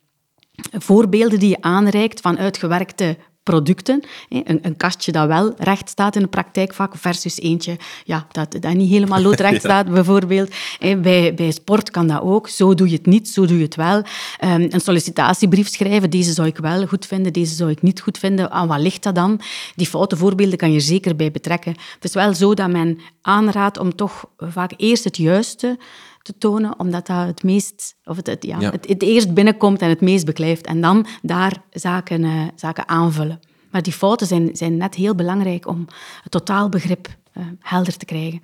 voorbeelden 0.71 1.39
die 1.39 1.49
je 1.49 1.61
aanreikt 1.61 2.21
van 2.21 2.37
uitgewerkte 2.37 3.17
producten. 3.45 4.03
Een, 4.29 4.59
een, 4.61 4.77
kastje 4.77 5.11
dat 5.11 5.27
wel 5.27 5.53
recht 5.57 5.89
staat 5.89 6.15
in 6.15 6.21
een 6.21 6.29
praktijkvak 6.29 6.93
versus 6.97 7.39
eentje 7.39 7.77
ja, 8.05 8.27
dat, 8.31 8.51
dat 8.59 8.73
niet 8.73 8.89
helemaal 8.89 9.21
loodrecht 9.27 9.59
staat, 9.59 9.89
bijvoorbeeld. 9.89 10.53
Bij, 10.79 11.33
bij 11.33 11.51
sport 11.51 11.91
kan 11.91 12.07
dat 12.07 12.21
ook. 12.21 12.49
Zo 12.49 12.73
doe 12.73 12.89
je 12.89 12.95
het 12.95 13.05
niet, 13.05 13.29
zo 13.29 13.45
doe 13.45 13.57
je 13.57 13.63
het 13.63 13.75
wel. 13.75 14.03
Ehm, 14.37 14.67
een 14.69 14.81
sollicitatiebrief 14.81 15.67
schrijven, 15.67 16.09
deze 16.09 16.33
zou 16.33 16.47
ik 16.47 16.57
wel 16.57 16.87
goed 16.87 17.05
vinden, 17.05 17.33
deze 17.33 17.55
zou 17.55 17.69
ik 17.69 17.81
niet 17.81 18.01
goed 18.01 18.17
vinden. 18.17 18.51
Aan 18.51 18.67
wat 18.67 18.79
ligt 18.79 19.03
dat 19.03 19.15
dan? 19.15 19.41
Die 19.75 19.87
foute 19.87 20.17
voorbeelden 20.17 20.57
kan 20.57 20.71
je 20.71 20.79
zeker 20.79 21.15
bij 21.15 21.31
betrekken. 21.31 21.75
Het 21.93 22.03
is 22.03 22.13
wel 22.13 22.33
zo 22.33 22.53
dat 22.53 22.69
men 22.69 22.99
aanraadt 23.21 23.77
om 23.77 23.95
toch 23.95 24.25
vaak 24.37 24.73
eerst 24.77 25.03
het 25.03 25.17
juiste 25.17 25.77
te 26.25 26.37
tonen, 26.37 26.79
omdat 26.79 27.07
dat 27.07 27.25
het 27.25 27.43
meest, 27.43 27.95
of 28.03 28.15
het, 28.15 28.27
het 28.27 28.43
ja, 28.43 28.59
Het, 28.59 28.87
het, 28.87 29.01
eerst 29.01 29.33
binnenkomt 29.33 29.81
en 29.81 29.89
het 29.89 30.01
meest 30.01 30.25
beklijft. 30.25 30.65
En 30.65 30.81
dan 30.81 31.05
daar 31.21 31.63
zaken, 31.71 32.23
uh, 32.23 32.47
zaken 32.55 32.87
aanvullen. 32.87 33.39
Maar 33.71 33.81
die 33.81 33.93
fouten 33.93 34.27
zijn, 34.27 34.49
zijn 34.53 34.77
net 34.77 34.95
heel 34.95 35.15
belangrijk 35.15 35.67
om 35.67 35.87
het 36.21 36.31
totaalbegrip 36.31 37.07
uh, 37.33 37.45
helder 37.59 37.97
te 37.97 38.05
krijgen. 38.05 38.39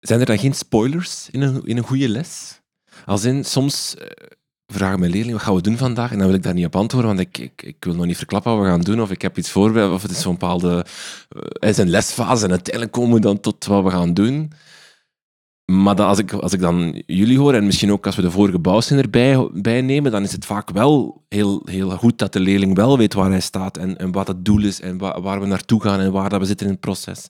Zijn 0.00 0.20
er 0.20 0.26
dan 0.26 0.38
geen 0.38 0.54
spoilers 0.54 1.28
in 1.30 1.42
een, 1.42 1.64
in 1.64 1.76
een 1.76 1.84
goede 1.84 2.08
les? 2.08 2.60
Als 3.06 3.24
in, 3.24 3.44
soms 3.44 3.94
uh, 3.98 4.06
vragen 4.66 4.98
mijn 4.98 5.10
leerlingen, 5.10 5.36
wat 5.36 5.46
gaan 5.46 5.54
we 5.54 5.62
doen 5.62 5.76
vandaag? 5.76 6.10
En 6.12 6.18
dan 6.18 6.26
wil 6.26 6.36
ik 6.36 6.42
daar 6.42 6.54
niet 6.54 6.66
op 6.66 6.76
antwoorden, 6.76 7.16
want 7.16 7.28
ik, 7.28 7.38
ik, 7.38 7.62
ik 7.62 7.84
wil 7.84 7.94
nog 7.94 8.06
niet 8.06 8.16
verklappen 8.16 8.52
wat 8.52 8.60
we 8.62 8.68
gaan 8.68 8.80
doen, 8.80 9.00
of 9.00 9.10
ik 9.10 9.22
heb 9.22 9.38
iets 9.38 9.50
voorbereid, 9.50 9.90
of 9.90 10.02
het 10.02 10.10
is 10.10 10.20
zo'n 10.20 10.32
bepaalde... 10.32 10.86
Uh, 11.36 11.68
is 11.68 11.78
een 11.78 11.90
lesfase 11.90 12.44
en 12.44 12.50
uiteindelijk 12.50 12.94
komen 12.94 13.14
we 13.14 13.20
dan 13.20 13.40
tot 13.40 13.64
wat 13.64 13.84
we 13.84 13.90
gaan 13.90 14.14
doen. 14.14 14.52
Maar 15.72 16.02
als, 16.02 16.18
ik, 16.18 16.32
als 16.32 16.52
ik 16.52 16.60
dan 16.60 17.02
jullie 17.06 17.38
hoor, 17.38 17.54
en 17.54 17.66
misschien 17.66 17.92
ook 17.92 18.06
als 18.06 18.16
we 18.16 18.22
de 18.22 18.30
vorige 18.30 18.58
bouwsteen 18.58 18.98
erbij 18.98 19.48
bij 19.52 19.80
nemen, 19.80 20.12
dan 20.12 20.22
is 20.22 20.32
het 20.32 20.46
vaak 20.46 20.70
wel 20.70 21.22
heel, 21.28 21.62
heel 21.64 21.90
goed 21.90 22.18
dat 22.18 22.32
de 22.32 22.40
leerling 22.40 22.74
wel 22.74 22.98
weet 22.98 23.14
waar 23.14 23.30
hij 23.30 23.40
staat 23.40 23.76
en, 23.76 23.98
en 23.98 24.12
wat 24.12 24.28
het 24.28 24.44
doel 24.44 24.62
is 24.62 24.80
en 24.80 24.98
waar 24.98 25.40
we 25.40 25.46
naartoe 25.46 25.82
gaan 25.82 26.00
en 26.00 26.12
waar 26.12 26.28
dat 26.28 26.40
we 26.40 26.46
zitten 26.46 26.66
in 26.66 26.72
het 26.72 26.80
proces. 26.80 27.28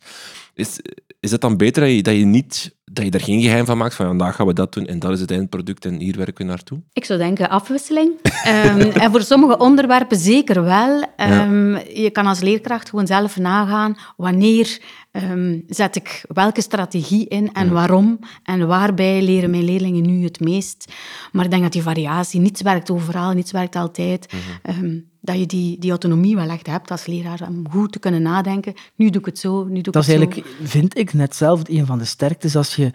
Is, 0.54 0.80
is 1.20 1.30
het 1.30 1.40
dan 1.40 1.56
beter 1.56 1.82
dat 1.82 1.92
je, 1.92 2.02
dat 2.02 2.16
je, 2.16 2.24
niet, 2.24 2.74
dat 2.92 3.04
je 3.04 3.10
er 3.10 3.20
geen 3.20 3.42
geheim 3.42 3.64
van 3.64 3.78
maakt 3.78 3.94
van 3.94 4.06
vandaag 4.06 4.36
gaan 4.36 4.46
we 4.46 4.52
dat 4.52 4.72
doen 4.72 4.86
en 4.86 4.98
dat 4.98 5.10
is 5.10 5.20
het 5.20 5.30
eindproduct 5.30 5.84
en 5.84 6.00
hier 6.00 6.16
werken 6.16 6.34
we 6.36 6.44
naartoe? 6.44 6.80
Ik 6.92 7.04
zou 7.04 7.18
denken 7.18 7.48
afwisseling. 7.48 8.10
um, 8.46 8.80
en 9.02 9.10
voor 9.10 9.22
sommige 9.22 9.58
onderwerpen 9.58 10.16
zeker 10.16 10.62
wel. 10.62 10.96
Um, 11.16 11.74
ja. 11.74 11.82
Je 11.94 12.10
kan 12.10 12.26
als 12.26 12.40
leerkracht 12.40 12.88
gewoon 12.88 13.06
zelf 13.06 13.36
nagaan 13.36 13.96
wanneer 14.16 14.80
um, 15.12 15.64
zet 15.68 15.96
ik 15.96 16.24
welke 16.28 16.60
strategie 16.60 17.28
in 17.28 17.52
en 17.52 17.70
waarom 17.72 18.18
en 18.42 18.66
waarbij 18.66 19.22
leren 19.22 19.50
mijn 19.50 19.64
leerlingen 19.64 20.06
nu 20.06 20.24
het 20.24 20.40
meest. 20.40 20.92
Maar 21.32 21.44
ik 21.44 21.50
denk 21.50 21.62
dat 21.62 21.72
die 21.72 21.82
variatie, 21.82 22.40
niets 22.40 22.62
werkt 22.62 22.90
overal, 22.90 23.32
niets 23.32 23.52
werkt 23.52 23.76
altijd. 23.76 24.32
Mm 24.76 25.10
dat 25.24 25.38
je 25.38 25.46
die, 25.46 25.78
die 25.78 25.90
autonomie 25.90 26.36
wel 26.36 26.48
echt 26.48 26.66
hebt 26.66 26.90
als 26.90 27.06
leraar 27.06 27.48
om 27.48 27.70
goed 27.70 27.92
te 27.92 27.98
kunnen 27.98 28.22
nadenken. 28.22 28.74
Nu 28.94 29.10
doe 29.10 29.20
ik 29.20 29.26
het 29.26 29.38
zo, 29.38 29.64
nu 29.64 29.68
doe 29.68 29.76
ik 29.76 29.92
dat 29.92 29.94
het 29.94 30.04
zo. 30.04 30.18
Dat 30.18 30.28
is 30.28 30.34
eigenlijk, 30.34 30.68
vind 30.68 30.98
ik, 30.98 31.12
net 31.12 31.36
zelf 31.36 31.60
een 31.68 31.86
van 31.86 31.98
de 31.98 32.04
sterktes 32.04 32.56
als 32.56 32.76
je 32.76 32.90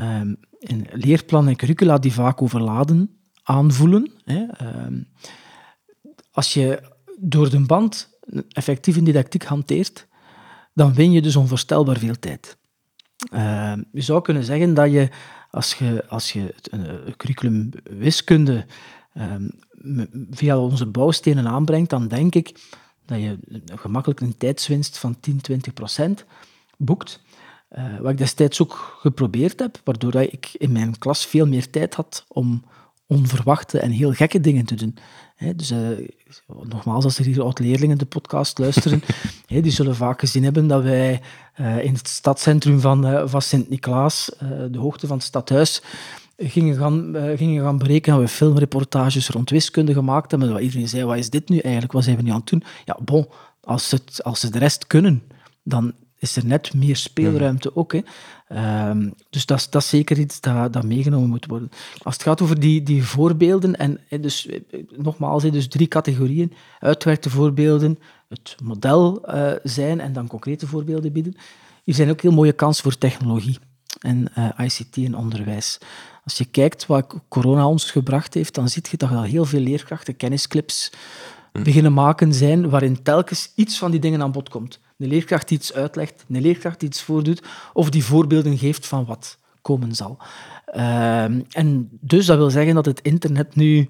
um, 0.00 0.36
in 0.58 0.86
leerplannen 0.90 1.50
en 1.50 1.56
curricula 1.56 1.98
die 1.98 2.12
vaak 2.12 2.42
overladen 2.42 3.10
aanvoelen. 3.42 4.12
Hè, 4.24 4.44
um, 4.86 5.08
als 6.30 6.54
je 6.54 6.82
door 7.18 7.50
de 7.50 7.60
band 7.60 8.10
effectief 8.48 8.96
in 8.96 9.04
didactiek 9.04 9.44
hanteert, 9.44 10.06
dan 10.74 10.94
win 10.94 11.12
je 11.12 11.22
dus 11.22 11.36
onvoorstelbaar 11.36 11.98
veel 11.98 12.18
tijd. 12.18 12.56
Uh, 13.34 13.72
je 13.92 14.00
zou 14.00 14.22
kunnen 14.22 14.44
zeggen 14.44 14.74
dat 14.74 14.92
je, 14.92 15.08
als 15.50 15.74
je, 15.74 16.04
als 16.08 16.32
je 16.32 16.54
een 16.70 17.16
curriculum 17.16 17.70
wiskunde 17.90 18.66
via 20.30 20.58
onze 20.58 20.86
bouwstenen 20.86 21.46
aanbrengt, 21.46 21.90
dan 21.90 22.08
denk 22.08 22.34
ik 22.34 22.60
dat 23.06 23.18
je 23.18 23.38
gemakkelijk 23.74 24.20
een 24.20 24.36
tijdswinst 24.36 24.98
van 24.98 25.20
10, 25.20 25.40
20 25.40 25.72
procent 25.72 26.24
boekt. 26.76 27.20
Uh, 27.78 27.98
wat 28.00 28.10
ik 28.10 28.18
destijds 28.18 28.62
ook 28.62 28.96
geprobeerd 29.00 29.58
heb, 29.58 29.80
waardoor 29.84 30.14
ik 30.14 30.50
in 30.52 30.72
mijn 30.72 30.98
klas 30.98 31.26
veel 31.26 31.46
meer 31.46 31.70
tijd 31.70 31.94
had 31.94 32.24
om 32.28 32.64
onverwachte 33.06 33.78
en 33.78 33.90
heel 33.90 34.12
gekke 34.12 34.40
dingen 34.40 34.64
te 34.64 34.74
doen. 34.74 34.96
He, 35.34 35.54
dus 35.54 35.70
uh, 35.70 35.78
nogmaals, 36.62 37.04
als 37.04 37.18
er 37.18 37.24
hier 37.24 37.42
oud-leerlingen 37.42 37.98
de 37.98 38.06
podcast 38.06 38.58
luisteren, 38.58 39.02
he, 39.46 39.60
die 39.60 39.72
zullen 39.72 39.96
vaak 39.96 40.20
gezien 40.20 40.44
hebben 40.44 40.66
dat 40.66 40.82
wij 40.82 41.20
uh, 41.60 41.84
in 41.84 41.94
het 41.94 42.08
stadscentrum 42.08 42.80
van, 42.80 43.28
van 43.28 43.42
Sint-Niklaas, 43.42 44.30
de 44.70 44.78
hoogte 44.78 45.06
van 45.06 45.16
het 45.16 45.26
stadhuis, 45.26 45.82
gingen 46.36 46.76
gaan, 46.76 47.14
gingen 47.36 47.62
gaan 47.62 47.78
berekenen. 47.78 48.20
We 48.20 48.28
filmreportages 48.28 49.28
rond 49.28 49.50
wiskunde 49.50 49.92
gemaakt 49.92 50.30
hebben. 50.30 50.48
Dat 50.48 50.60
iedereen 50.60 50.88
zei, 50.88 51.04
wat 51.04 51.16
is 51.16 51.30
dit 51.30 51.48
nu 51.48 51.58
eigenlijk? 51.58 51.92
Wat 51.92 52.04
zijn 52.04 52.16
we 52.16 52.22
nu 52.22 52.30
aan 52.30 52.40
het 52.40 52.48
doen? 52.48 52.62
Ja, 52.84 52.98
bon, 53.04 53.26
als, 53.60 53.90
het, 53.90 54.22
als 54.22 54.40
ze 54.40 54.50
de 54.50 54.58
rest 54.58 54.86
kunnen, 54.86 55.22
dan 55.62 55.92
is 56.18 56.36
er 56.36 56.46
net 56.46 56.74
meer 56.74 56.96
speelruimte 56.96 57.76
ook. 57.76 57.92
Hè. 57.92 58.00
Um, 58.88 59.14
dus 59.30 59.46
dat, 59.46 59.66
dat 59.70 59.82
is 59.82 59.88
zeker 59.88 60.18
iets 60.18 60.40
dat, 60.40 60.72
dat 60.72 60.84
meegenomen 60.84 61.28
moet 61.28 61.46
worden. 61.46 61.70
Als 62.02 62.14
het 62.14 62.22
gaat 62.22 62.42
over 62.42 62.60
die, 62.60 62.82
die 62.82 63.04
voorbeelden, 63.04 63.76
en 63.76 64.00
dus, 64.20 64.48
nogmaals, 64.96 65.42
dus 65.42 65.68
drie 65.68 65.88
categorieën, 65.88 66.52
uitwerkte 66.78 67.30
voorbeelden, 67.30 67.98
het 68.28 68.56
model 68.62 69.34
uh, 69.34 69.52
zijn 69.62 70.00
en 70.00 70.12
dan 70.12 70.26
concrete 70.26 70.66
voorbeelden 70.66 71.12
bieden. 71.12 71.36
Hier 71.84 71.94
zijn 71.94 72.10
ook 72.10 72.20
heel 72.20 72.32
mooie 72.32 72.52
kansen 72.52 72.82
voor 72.82 72.98
technologie 72.98 73.58
en 73.98 74.32
uh, 74.38 74.48
ICT 74.58 74.96
in 74.96 75.16
onderwijs. 75.16 75.78
Als 76.24 76.38
je 76.38 76.44
kijkt 76.44 76.86
wat 76.86 77.14
corona 77.28 77.66
ons 77.66 77.90
gebracht 77.90 78.34
heeft, 78.34 78.54
dan 78.54 78.68
zie 78.68 78.82
je 78.90 78.96
dat 78.96 79.10
al 79.10 79.22
heel 79.22 79.44
veel 79.44 79.60
leerkrachten 79.60 80.16
kennisclips 80.16 80.92
beginnen 81.52 81.92
maken 81.92 82.34
zijn 82.34 82.70
waarin 82.70 83.02
telkens 83.02 83.52
iets 83.54 83.78
van 83.78 83.90
die 83.90 84.00
dingen 84.00 84.22
aan 84.22 84.32
bod 84.32 84.48
komt. 84.48 84.80
Een 84.98 85.08
leerkracht 85.08 85.48
die 85.48 85.58
iets 85.58 85.72
uitlegt, 85.72 86.24
een 86.28 86.40
leerkracht 86.40 86.80
die 86.80 86.88
iets 86.88 87.02
voordoet, 87.02 87.42
of 87.72 87.90
die 87.90 88.04
voorbeelden 88.04 88.58
geeft 88.58 88.86
van 88.86 89.04
wat 89.04 89.38
komen 89.62 89.94
zal. 89.94 90.18
Uh, 90.74 91.24
en 91.50 91.88
dus 92.00 92.26
dat 92.26 92.36
wil 92.36 92.50
zeggen 92.50 92.74
dat 92.74 92.86
het 92.86 93.00
internet 93.00 93.54
nu 93.54 93.88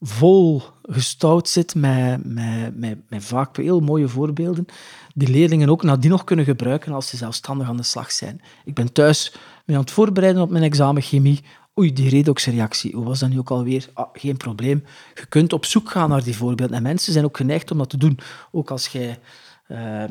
vol 0.00 0.62
gestouwd 0.82 1.48
zit 1.48 1.74
met, 1.74 2.24
met, 2.24 2.76
met, 2.76 2.98
met 3.08 3.24
vaak 3.24 3.56
heel 3.56 3.80
mooie 3.80 4.08
voorbeelden, 4.08 4.66
die 5.14 5.28
leerlingen 5.28 5.68
ook 5.68 5.82
nadien 5.82 6.10
nog 6.10 6.24
kunnen 6.24 6.44
gebruiken 6.44 6.92
als 6.92 7.08
ze 7.08 7.16
zelfstandig 7.16 7.68
aan 7.68 7.76
de 7.76 7.82
slag 7.82 8.12
zijn. 8.12 8.40
Ik 8.64 8.74
ben 8.74 8.92
thuis 8.92 9.34
mee 9.64 9.76
aan 9.76 9.82
het 9.82 9.92
voorbereiden 9.92 10.42
op 10.42 10.50
mijn 10.50 10.64
examen 10.64 11.02
chemie. 11.02 11.44
Oei, 11.78 11.92
die 11.92 12.08
redoxreactie, 12.08 12.94
hoe 12.94 13.04
was 13.04 13.18
dat 13.18 13.28
nu 13.28 13.38
ook 13.38 13.50
alweer? 13.50 13.88
Ah, 13.92 14.08
geen 14.12 14.36
probleem. 14.36 14.84
Je 15.14 15.26
kunt 15.26 15.52
op 15.52 15.64
zoek 15.64 15.90
gaan 15.90 16.08
naar 16.08 16.24
die 16.24 16.36
voorbeelden. 16.36 16.76
En 16.76 16.82
mensen 16.82 17.12
zijn 17.12 17.24
ook 17.24 17.36
geneigd 17.36 17.70
om 17.70 17.78
dat 17.78 17.90
te 17.90 17.96
doen. 17.96 18.18
Ook 18.50 18.70
als 18.70 18.86
jij 18.86 19.18
uh, 19.68 20.04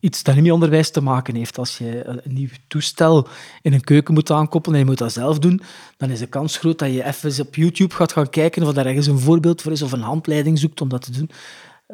iets 0.00 0.22
dat 0.22 0.34
niet 0.34 0.44
met 0.44 0.52
onderwijs 0.52 0.90
te 0.90 1.00
maken 1.00 1.34
heeft. 1.34 1.58
Als 1.58 1.78
je 1.78 2.06
een 2.06 2.20
nieuw 2.24 2.48
toestel 2.66 3.28
in 3.62 3.72
een 3.72 3.84
keuken 3.84 4.14
moet 4.14 4.30
aankoppelen 4.30 4.78
en 4.78 4.84
je 4.84 4.90
moet 4.90 4.98
dat 4.98 5.12
zelf 5.12 5.38
doen, 5.38 5.60
dan 5.96 6.10
is 6.10 6.18
de 6.18 6.26
kans 6.26 6.56
groot 6.56 6.78
dat 6.78 6.92
je 6.92 7.04
even 7.04 7.46
op 7.46 7.54
YouTube 7.54 7.94
gaat 7.94 8.12
gaan 8.12 8.30
kijken 8.30 8.62
of 8.62 8.76
er 8.76 8.86
ergens 8.86 9.06
een 9.06 9.18
voorbeeld 9.18 9.62
voor 9.62 9.72
is 9.72 9.82
of 9.82 9.92
een 9.92 10.00
handleiding 10.00 10.58
zoekt 10.58 10.80
om 10.80 10.88
dat 10.88 11.02
te 11.02 11.12
doen. 11.12 11.30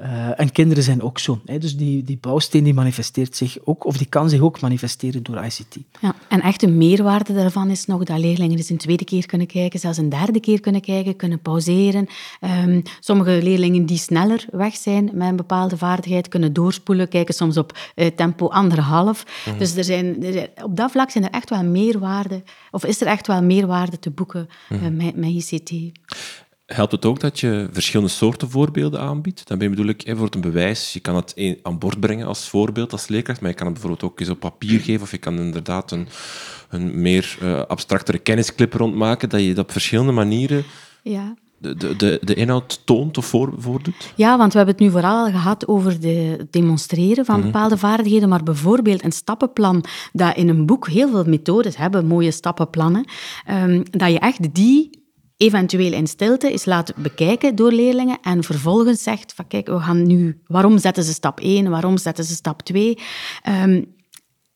Uh, 0.00 0.40
en 0.40 0.52
kinderen 0.52 0.82
zijn 0.82 1.02
ook 1.02 1.18
zo. 1.18 1.40
Hè. 1.44 1.58
Dus 1.58 1.76
die, 1.76 2.02
die 2.02 2.18
bouwsteen 2.20 2.64
die 2.64 2.74
manifesteert 2.74 3.36
zich 3.36 3.58
ook, 3.64 3.84
of 3.84 3.96
die 3.96 4.06
kan 4.06 4.28
zich 4.28 4.40
ook 4.40 4.60
manifesteren 4.60 5.22
door 5.22 5.44
ICT. 5.44 5.76
Ja, 6.00 6.14
en 6.28 6.40
echt 6.40 6.62
een 6.62 6.76
meerwaarde 6.76 7.34
daarvan 7.34 7.70
is 7.70 7.86
nog 7.86 8.04
dat 8.04 8.18
leerlingen 8.18 8.56
dus 8.56 8.70
een 8.70 8.76
tweede 8.76 9.04
keer 9.04 9.26
kunnen 9.26 9.46
kijken, 9.46 9.80
zelfs 9.80 9.98
een 9.98 10.08
derde 10.08 10.40
keer 10.40 10.60
kunnen 10.60 10.80
kijken, 10.80 11.16
kunnen 11.16 11.40
pauzeren. 11.40 12.06
Um, 12.64 12.82
sommige 13.00 13.42
leerlingen 13.42 13.86
die 13.86 13.98
sneller 13.98 14.44
weg 14.50 14.76
zijn 14.76 15.10
met 15.12 15.28
een 15.28 15.36
bepaalde 15.36 15.76
vaardigheid, 15.76 16.28
kunnen 16.28 16.52
doorspoelen, 16.52 17.08
kijken 17.08 17.34
soms 17.34 17.56
op 17.56 17.78
uh, 17.94 18.06
tempo 18.06 18.48
anderhalf. 18.48 19.24
Mm. 19.46 19.58
Dus 19.58 19.76
er 19.76 19.84
zijn, 19.84 20.24
er, 20.24 20.50
op 20.62 20.76
dat 20.76 20.90
vlak 20.90 21.10
zijn 21.10 21.24
er 21.24 21.30
echt 21.30 21.50
wel 21.50 21.64
meerwaarde, 21.64 22.42
of 22.70 22.84
is 22.84 23.00
er 23.00 23.06
echt 23.06 23.26
wel 23.26 23.42
meerwaarde 23.42 23.98
te 23.98 24.10
boeken 24.10 24.48
mm. 24.68 24.76
uh, 24.76 25.04
met, 25.04 25.16
met 25.16 25.30
ICT. 25.30 25.70
Helpt 26.66 26.92
het 26.92 27.04
ook 27.04 27.20
dat 27.20 27.40
je 27.40 27.68
verschillende 27.72 28.12
soorten 28.12 28.50
voorbeelden 28.50 29.00
aanbiedt? 29.00 29.48
Daarmee 29.48 29.68
bedoel 29.68 29.86
ik 29.86 29.96
bijvoorbeeld 29.96 30.34
een 30.34 30.50
bewijs. 30.50 30.92
Je 30.92 31.00
kan 31.00 31.16
het 31.16 31.58
aan 31.62 31.78
boord 31.78 32.00
brengen 32.00 32.26
als 32.26 32.48
voorbeeld, 32.48 32.92
als 32.92 33.08
leerkracht, 33.08 33.40
maar 33.40 33.50
je 33.50 33.56
kan 33.56 33.66
het 33.66 33.74
bijvoorbeeld 33.74 34.10
ook 34.10 34.20
eens 34.20 34.28
op 34.28 34.40
papier 34.40 34.80
geven 34.80 35.02
of 35.02 35.10
je 35.10 35.18
kan 35.18 35.38
inderdaad 35.38 35.90
een, 35.90 36.08
een 36.68 37.00
meer 37.00 37.38
uh, 37.42 37.62
abstractere 37.62 38.18
kennisclip 38.18 38.72
rondmaken, 38.72 39.28
dat 39.28 39.40
je 39.40 39.54
dat 39.54 39.64
op 39.64 39.72
verschillende 39.72 40.12
manieren 40.12 40.64
ja. 41.02 41.34
de, 41.58 41.74
de, 41.74 41.96
de, 41.96 42.18
de 42.22 42.34
inhoud 42.34 42.86
toont 42.86 43.18
of 43.18 43.26
voor, 43.26 43.52
voordoet? 43.58 44.12
Ja, 44.14 44.38
want 44.38 44.52
we 44.52 44.58
hebben 44.58 44.76
het 44.76 44.84
nu 44.84 44.90
vooral 44.90 45.30
gehad 45.30 45.68
over 45.68 46.00
de 46.00 46.46
demonstreren 46.50 47.24
van 47.24 47.36
mhm. 47.36 47.46
bepaalde 47.46 47.76
vaardigheden, 47.76 48.28
maar 48.28 48.42
bijvoorbeeld 48.42 49.04
een 49.04 49.12
stappenplan, 49.12 49.84
dat 50.12 50.36
in 50.36 50.48
een 50.48 50.66
boek 50.66 50.88
heel 50.88 51.10
veel 51.10 51.24
methodes 51.24 51.76
hebben, 51.76 52.06
mooie 52.06 52.30
stappenplannen, 52.30 53.04
um, 53.50 53.82
dat 53.90 54.12
je 54.12 54.18
echt 54.18 54.54
die 54.54 55.04
eventueel 55.36 55.92
in 55.92 56.06
stilte 56.06 56.52
is 56.52 56.64
laten 56.64 56.94
bekijken 56.98 57.56
door 57.56 57.72
leerlingen 57.72 58.18
en 58.22 58.44
vervolgens 58.44 59.02
zegt 59.02 59.32
van 59.34 59.46
kijk, 59.46 59.66
we 59.66 59.80
gaan 59.80 60.06
nu, 60.06 60.40
waarom 60.46 60.78
zetten 60.78 61.04
ze 61.04 61.12
stap 61.12 61.40
1, 61.40 61.70
waarom 61.70 61.98
zetten 61.98 62.24
ze 62.24 62.34
stap 62.34 62.62
2? 62.62 62.98
Ehm, 63.42 63.82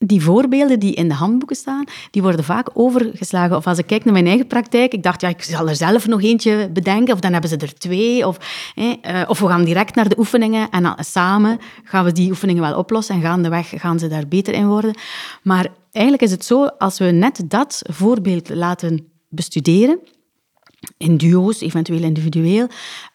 die 0.07 0.23
voorbeelden 0.23 0.81
die 0.81 0.95
in 0.95 1.09
de 1.09 1.15
handboeken 1.15 1.57
staan, 1.57 1.85
die 2.11 2.23
worden 2.23 2.45
vaak 2.45 2.69
overgeslagen. 2.75 3.57
Of 3.57 3.67
als 3.67 3.79
ik 3.79 3.87
kijk 3.87 4.05
naar 4.05 4.13
mijn 4.13 4.27
eigen 4.27 4.47
praktijk, 4.47 4.93
ik 4.93 5.03
dacht, 5.03 5.21
ja, 5.21 5.29
ik 5.29 5.43
zal 5.43 5.69
er 5.69 5.77
zelf 5.77 6.07
nog 6.07 6.23
eentje 6.23 6.71
bedenken, 6.73 7.15
of 7.15 7.21
dan 7.21 7.33
hebben 7.33 7.51
ze 7.51 7.57
er 7.57 7.75
twee. 7.75 8.27
Of, 8.27 8.39
eh, 8.75 9.23
of 9.27 9.39
we 9.41 9.47
gaan 9.47 9.65
direct 9.65 9.95
naar 9.95 10.09
de 10.09 10.19
oefeningen 10.19 10.71
en 10.71 10.95
samen 10.99 11.59
gaan 11.85 12.05
we 12.05 12.13
die 12.13 12.31
oefeningen 12.31 12.63
wel 12.63 12.79
oplossen 12.79 13.15
en 13.15 13.21
gaandeweg 13.21 13.73
gaan 13.77 13.99
ze 13.99 14.09
daar 14.09 14.29
beter 14.29 14.55
in 14.55 14.67
worden. 14.67 14.95
Maar 15.43 15.67
eigenlijk 15.93 16.25
is 16.25 16.31
het 16.31 16.45
zo, 16.45 16.65
als 16.65 16.99
we 16.99 17.05
net 17.05 17.43
dat 17.45 17.83
voorbeeld 17.91 18.49
laten 18.49 19.09
bestuderen, 19.29 19.99
in 20.97 21.17
duo's, 21.17 21.61
eventueel 21.61 22.03
individueel, 22.03 22.67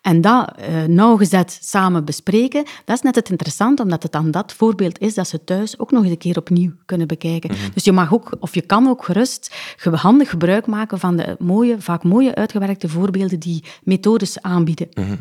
en 0.01 0.21
dat 0.21 0.54
uh, 0.60 0.84
nauwgezet 0.84 1.60
samen 1.62 2.06
bespreken, 2.06 2.65
dat 2.86 2.95
is 2.95 3.01
net 3.01 3.15
het 3.15 3.30
interessant, 3.30 3.80
omdat 3.80 4.04
het 4.04 4.12
dan 4.12 4.32
dat 4.32 4.54
voorbeeld 4.54 4.99
is 4.99 5.13
dat 5.13 5.28
ze 5.28 5.43
thuis 5.43 5.80
ook 5.80 5.91
nog 5.91 6.04
eens 6.04 6.12
een 6.12 6.17
keer 6.17 6.38
opnieuw 6.38 6.71
kunnen 6.86 7.08
bekijken. 7.08 7.51
Mhm. 7.51 7.69
Dus 7.73 7.84
je 7.84 7.91
mag 7.91 8.13
ook, 8.13 8.32
of 8.39 8.54
je 8.54 8.62
kan 8.62 8.88
ook 8.88 9.06
gerust 9.06 9.56
handig 9.91 10.30
gebruik 10.30 10.65
maken 10.65 10.99
van 10.99 11.15
de 11.15 11.36
mooie, 11.39 11.75
vaak 11.80 12.04
mooie 12.04 12.36
uitgewerkte 12.36 12.89
voorbeelden 12.89 13.39
die 13.39 13.63
methodes 13.84 14.41
aanbieden. 14.41 14.88
Mm 14.93 15.19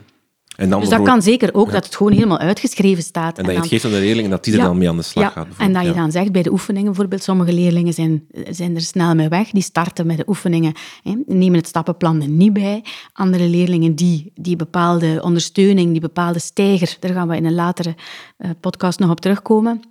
dus 0.57 0.89
dat 0.89 1.03
kan 1.03 1.23
zeker 1.23 1.55
ook, 1.55 1.73
dat 1.73 1.85
het 1.85 1.97
gewoon 1.97 2.13
helemaal 2.13 2.39
uitgeschreven 2.39 3.03
staat. 3.03 3.39
En, 3.39 3.45
dat 3.45 3.53
je 3.53 3.61
het 3.61 3.69
geeft 3.69 3.85
aan 3.85 3.91
de 3.91 3.99
leerlingen 3.99 4.31
dat 4.31 4.45
die 4.45 4.55
er 4.55 4.61
dan 4.61 4.79
mee 4.79 4.89
aan 4.89 4.97
de 4.97 5.03
slag 5.03 5.25
ja, 5.25 5.31
gaat. 5.31 5.47
En 5.59 5.73
dat 5.73 5.85
je 5.85 5.93
dan 5.93 6.13
zegt 6.13 6.33
bij 6.33 6.43
de 6.43 6.53
oefeningen 6.53 6.87
bijvoorbeeld, 6.87 7.23
sommige 7.23 7.53
leerlingen 7.53 7.93
zijn, 7.93 8.27
zijn 8.51 8.75
er 8.75 8.81
snel 8.81 9.15
mee 9.15 9.29
weg, 9.29 9.51
die 9.51 9.63
starten 9.63 10.07
met 10.07 10.17
de 10.17 10.25
oefeningen, 10.27 10.73
hè, 11.03 11.15
nemen 11.27 11.59
het 11.59 11.67
stappenplan 11.67 12.23
er 12.23 12.29
niet 12.29 12.53
bij. 12.53 12.85
Andere 13.13 13.49
leerlingen 13.49 13.95
die, 13.95 14.33
die 14.35 14.57
bepaalde 14.57 15.21
ondersteuning, 15.23 15.91
die 15.91 16.01
bepaalde 16.01 16.39
stijger, 16.39 16.97
daar 17.01 17.13
gaan 17.13 17.29
we 17.29 17.37
in 17.37 17.45
een 17.45 17.55
latere 17.55 17.95
uh, 18.39 18.51
podcast 18.61 18.99
nog 18.99 19.11
op 19.11 19.21
terugkomen. 19.21 19.83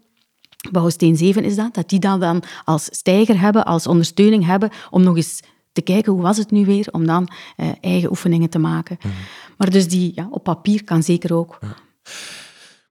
Bouwsteen 0.72 1.18
7 1.18 1.44
is 1.44 1.56
dat, 1.56 1.74
dat 1.74 1.90
die 1.90 2.00
dan, 2.00 2.20
dan 2.20 2.44
als 2.64 2.88
stijger 2.92 3.40
hebben, 3.40 3.66
als 3.66 3.88
ondersteuning 3.88 4.46
hebben, 4.46 4.70
om 4.90 5.04
nog 5.04 5.16
eens 5.16 5.40
te 5.74 5.82
kijken 5.82 6.12
hoe 6.12 6.22
was 6.22 6.38
het 6.38 6.52
nu 6.52 6.66
weer, 6.66 6.88
om 6.92 7.06
dan 7.06 7.30
uh, 7.58 7.72
eigen 7.82 8.10
oefeningen 8.10 8.50
te 8.50 8.60
maken. 8.60 8.98
Mhm. 9.00 9.14
Maar 9.58 9.70
dus 9.70 9.88
die 9.88 10.12
ja, 10.16 10.28
op 10.30 10.44
papier 10.44 10.84
kan 10.84 11.04
zeker 11.04 11.34
ook. 11.34 11.60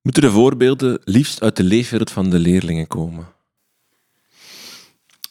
Moeten 0.03 0.23
de 0.23 0.31
voorbeelden 0.31 1.01
liefst 1.05 1.43
uit 1.43 1.57
de 1.57 1.63
leefwereld 1.63 2.11
van 2.11 2.31
de 2.31 2.39
leerlingen 2.39 2.87
komen? 2.87 3.27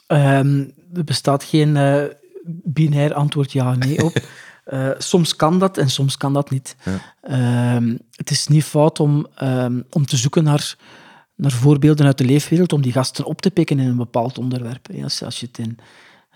Um, 0.07 0.73
er 0.93 1.03
bestaat 1.03 1.43
geen 1.43 1.75
uh, 1.75 2.03
binair 2.63 3.13
antwoord 3.13 3.51
ja-nee 3.51 4.03
op. 4.03 4.17
Uh, 4.65 4.89
soms 4.97 5.35
kan 5.35 5.59
dat 5.59 5.77
en 5.77 5.89
soms 5.89 6.17
kan 6.17 6.33
dat 6.33 6.49
niet. 6.49 6.75
Ja. 6.83 7.81
Uh, 7.81 7.95
het 8.11 8.29
is 8.29 8.47
niet 8.47 8.63
fout 8.63 8.99
om, 8.99 9.27
um, 9.43 9.85
om 9.89 10.05
te 10.05 10.17
zoeken 10.17 10.43
naar, 10.43 10.75
naar 11.35 11.51
voorbeelden 11.51 12.05
uit 12.05 12.17
de 12.17 12.25
leefwereld, 12.25 12.73
om 12.73 12.81
die 12.81 12.91
gasten 12.91 13.25
op 13.25 13.41
te 13.41 13.51
pikken 13.51 13.79
in 13.79 13.87
een 13.87 13.97
bepaald 13.97 14.37
onderwerp. 14.37 14.87
Als, 15.03 15.23
als 15.23 15.39
je 15.39 15.45
het 15.45 15.57
in, 15.57 15.77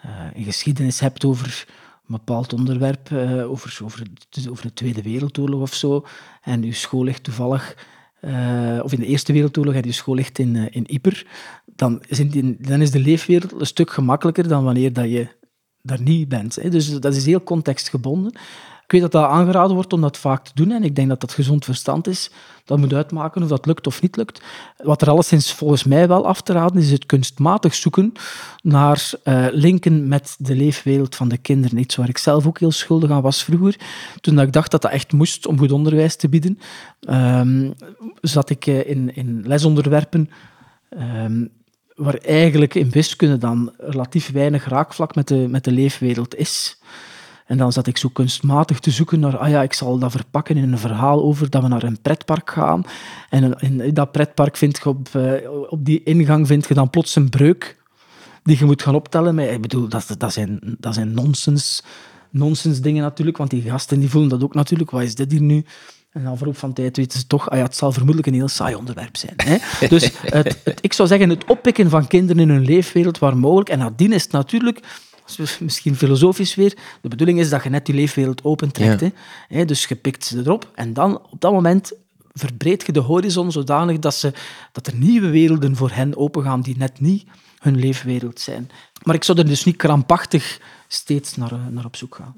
uh, 0.05 0.09
in 0.33 0.43
geschiedenis 0.43 0.99
hebt 0.99 1.25
over 1.25 1.65
een 2.07 2.15
bepaald 2.15 2.53
onderwerp 2.53 3.09
uh, 3.09 3.51
over, 3.51 3.79
over, 3.83 4.03
over 4.49 4.63
de 4.63 4.73
Tweede 4.73 5.01
Wereldoorlog 5.01 5.61
of 5.61 5.73
zo. 5.73 6.05
En 6.41 6.63
uw 6.63 6.73
school 6.73 7.03
ligt 7.03 7.23
toevallig, 7.23 7.77
uh, 8.21 8.79
of 8.83 8.93
in 8.93 8.99
de 8.99 9.05
Eerste 9.05 9.33
Wereldoorlog 9.33 9.73
en 9.73 9.85
uw 9.85 9.91
school 9.91 10.15
ligt 10.15 10.39
in, 10.39 10.55
in 10.55 10.83
Yper, 10.87 11.25
dan 11.65 12.03
is, 12.07 12.21
dan 12.59 12.81
is 12.81 12.91
de 12.91 12.99
leefwereld 12.99 13.51
een 13.51 13.65
stuk 13.65 13.91
gemakkelijker 13.91 14.47
dan 14.47 14.63
wanneer 14.63 14.93
dat 14.93 15.09
je 15.09 15.27
daar 15.81 16.01
niet 16.01 16.27
bent. 16.27 16.55
Hè. 16.55 16.69
Dus 16.69 16.99
dat 16.99 17.15
is 17.15 17.25
heel 17.25 17.43
contextgebonden. 17.43 18.35
Ik 18.85 18.91
weet 18.91 19.01
dat 19.01 19.11
dat 19.11 19.23
aangeraden 19.23 19.75
wordt 19.75 19.93
om 19.93 20.01
dat 20.01 20.17
vaak 20.17 20.45
te 20.45 20.51
doen 20.53 20.71
en 20.71 20.83
ik 20.83 20.95
denk 20.95 21.09
dat 21.09 21.21
dat 21.21 21.33
gezond 21.33 21.65
verstand 21.65 22.07
is. 22.07 22.31
Dat 22.65 22.77
moet 22.77 22.93
uitmaken 22.93 23.43
of 23.43 23.49
dat 23.49 23.65
lukt 23.65 23.87
of 23.87 24.01
niet 24.01 24.15
lukt. 24.15 24.41
Wat 24.77 25.01
er 25.01 25.09
alleszins 25.09 25.53
volgens 25.53 25.83
mij 25.83 26.07
wel 26.07 26.27
af 26.27 26.41
te 26.41 26.53
raden 26.53 26.81
is 26.81 26.91
het 26.91 27.05
kunstmatig 27.05 27.75
zoeken 27.75 28.13
naar 28.61 29.11
uh, 29.23 29.45
linken 29.51 30.07
met 30.07 30.35
de 30.37 30.55
leefwereld 30.55 31.15
van 31.15 31.27
de 31.27 31.37
kinderen. 31.37 31.77
Iets 31.77 31.95
waar 31.95 32.09
ik 32.09 32.17
zelf 32.17 32.47
ook 32.47 32.59
heel 32.59 32.71
schuldig 32.71 33.11
aan 33.11 33.21
was 33.21 33.43
vroeger. 33.43 33.75
Toen 34.21 34.39
ik 34.39 34.53
dacht 34.53 34.71
dat 34.71 34.81
dat 34.81 34.91
echt 34.91 35.13
moest 35.13 35.47
om 35.47 35.57
goed 35.57 35.71
onderwijs 35.71 36.15
te 36.15 36.29
bieden, 36.29 36.59
um, 37.09 37.73
zat 38.21 38.49
ik 38.49 38.65
uh, 38.65 38.89
in, 38.89 39.15
in 39.15 39.43
lesonderwerpen 39.47 40.29
um, 40.89 41.49
waar 41.95 42.15
eigenlijk 42.15 42.75
in 42.75 42.89
wiskunde 42.89 43.37
dan 43.37 43.73
relatief 43.77 44.31
weinig 44.31 44.65
raakvlak 44.65 45.15
met 45.15 45.27
de, 45.27 45.47
met 45.49 45.63
de 45.63 45.71
leefwereld 45.71 46.35
is. 46.35 46.79
En 47.45 47.57
dan 47.57 47.71
zat 47.71 47.87
ik 47.87 47.97
zo 47.97 48.09
kunstmatig 48.09 48.79
te 48.79 48.91
zoeken 48.91 49.19
naar, 49.19 49.37
ah 49.37 49.49
ja, 49.49 49.63
ik 49.63 49.73
zal 49.73 49.97
dat 49.97 50.11
verpakken 50.11 50.57
in 50.57 50.71
een 50.71 50.77
verhaal 50.77 51.23
over 51.23 51.49
dat 51.49 51.61
we 51.61 51.67
naar 51.67 51.83
een 51.83 52.01
pretpark 52.01 52.49
gaan. 52.49 52.83
En 53.29 53.53
in 53.59 53.93
dat 53.93 54.11
pretpark 54.11 54.57
vind 54.57 54.77
je 54.83 54.89
op, 54.89 55.09
uh, 55.15 55.33
op 55.69 55.85
die 55.85 56.03
ingang 56.03 56.47
vind 56.47 56.67
je 56.67 56.73
dan 56.73 56.89
plots 56.89 57.15
een 57.15 57.29
breuk 57.29 57.77
die 58.43 58.57
je 58.57 58.65
moet 58.65 58.81
gaan 58.81 58.95
optellen. 58.95 59.35
Maar 59.35 59.45
ik 59.45 59.61
bedoel, 59.61 59.87
dat, 59.87 60.15
dat 60.17 60.33
zijn, 60.33 60.59
dat 60.79 60.93
zijn 60.93 61.13
nonsens, 61.13 61.83
nonsens 62.29 62.81
dingen 62.81 63.03
natuurlijk, 63.03 63.37
want 63.37 63.49
die 63.49 63.61
gasten 63.61 63.99
die 63.99 64.09
voelen 64.09 64.29
dat 64.29 64.43
ook 64.43 64.53
natuurlijk. 64.53 64.91
Wat 64.91 65.01
is 65.01 65.15
dit 65.15 65.31
hier 65.31 65.41
nu? 65.41 65.65
En 66.11 66.21
na 66.21 66.35
verloop 66.35 66.57
van 66.57 66.73
tijd 66.73 66.97
weten 66.97 67.19
ze 67.19 67.27
toch, 67.27 67.49
ah 67.49 67.57
ja, 67.57 67.63
het 67.63 67.75
zal 67.75 67.91
vermoedelijk 67.91 68.27
een 68.27 68.33
heel 68.33 68.47
saai 68.47 68.75
onderwerp 68.75 69.17
zijn. 69.17 69.33
Hè? 69.37 69.57
Dus 69.87 70.11
het, 70.21 70.57
het, 70.63 70.79
ik 70.81 70.93
zou 70.93 71.07
zeggen, 71.07 71.29
het 71.29 71.45
oppikken 71.45 71.89
van 71.89 72.07
kinderen 72.07 72.41
in 72.41 72.49
hun 72.49 72.65
leefwereld 72.65 73.19
waar 73.19 73.37
mogelijk. 73.37 73.69
En 73.69 73.79
nadien 73.79 74.13
is 74.13 74.23
het 74.23 74.31
natuurlijk 74.31 74.79
misschien 75.59 75.95
filosofisch 75.95 76.55
weer. 76.55 76.77
De 77.01 77.09
bedoeling 77.09 77.39
is 77.39 77.49
dat 77.49 77.63
je 77.63 77.69
net 77.69 77.87
je 77.87 77.93
leefwereld 77.93 78.43
opentrekt. 78.43 78.99
Ja. 78.99 79.11
Hè? 79.47 79.65
Dus 79.65 79.85
je 79.85 79.95
pikt 79.95 80.25
ze 80.25 80.37
erop 80.37 80.71
en 80.75 80.93
dan 80.93 81.21
op 81.31 81.41
dat 81.41 81.51
moment 81.51 81.91
verbreed 82.33 82.85
je 82.85 82.91
de 82.91 82.99
horizon 82.99 83.51
zodanig 83.51 83.99
dat, 83.99 84.15
ze, 84.15 84.33
dat 84.71 84.87
er 84.87 84.95
nieuwe 84.95 85.29
werelden 85.29 85.75
voor 85.75 85.91
hen 85.91 86.17
opengaan 86.17 86.61
die 86.61 86.77
net 86.77 86.99
niet 86.99 87.25
hun 87.59 87.79
leefwereld 87.79 88.39
zijn. 88.39 88.69
Maar 89.03 89.15
ik 89.15 89.23
zou 89.23 89.37
er 89.37 89.47
dus 89.47 89.63
niet 89.63 89.75
krampachtig 89.75 90.59
steeds 90.87 91.35
naar, 91.35 91.51
eh, 91.51 91.59
naar 91.69 91.85
op 91.85 91.95
zoek 91.95 92.15
gaan. 92.15 92.35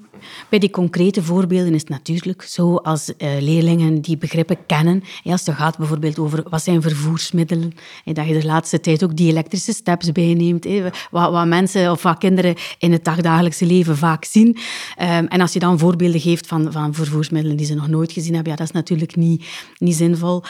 Bij 0.48 0.58
die 0.58 0.70
concrete 0.70 1.22
voorbeelden 1.22 1.74
is 1.74 1.80
het 1.80 1.88
natuurlijk 1.88 2.42
zo 2.42 2.76
als 2.76 3.08
uh, 3.18 3.28
leerlingen 3.40 4.00
die 4.00 4.16
begrippen 4.16 4.66
kennen. 4.66 5.02
als 5.24 5.46
het 5.46 5.54
gaat 5.54 5.78
bijvoorbeeld 5.78 6.18
over 6.18 6.42
wat 6.48 6.62
zijn 6.62 6.82
vervoersmiddelen, 6.82 7.74
en 8.04 8.14
dat 8.14 8.26
je 8.26 8.38
de 8.40 8.46
laatste 8.46 8.80
tijd 8.80 9.04
ook 9.04 9.16
die 9.16 9.30
elektrische 9.30 9.72
steps 9.72 10.12
bijneemt, 10.12 10.66
wat, 11.10 11.30
wat, 11.30 11.46
mensen 11.46 11.90
of 11.90 12.02
wat 12.02 12.18
kinderen 12.18 12.54
in 12.78 12.92
het 12.92 13.04
dagdagelijkse 13.04 13.66
leven 13.66 13.96
vaak 13.96 14.24
zien. 14.24 14.48
Um, 14.48 15.26
en 15.26 15.40
als 15.40 15.52
je 15.52 15.58
dan 15.58 15.78
voorbeelden 15.78 16.20
geeft 16.20 16.46
van, 16.46 16.72
van 16.72 16.94
vervoersmiddelen 16.94 17.56
die 17.56 17.66
ze 17.66 17.74
nog 17.74 17.88
nooit 17.88 18.12
gezien 18.12 18.34
hebben, 18.34 18.52
ja, 18.52 18.58
dat 18.58 18.66
is 18.66 18.72
natuurlijk 18.72 19.16
niet, 19.16 19.46
niet 19.78 19.94
zinvol. 19.94 20.42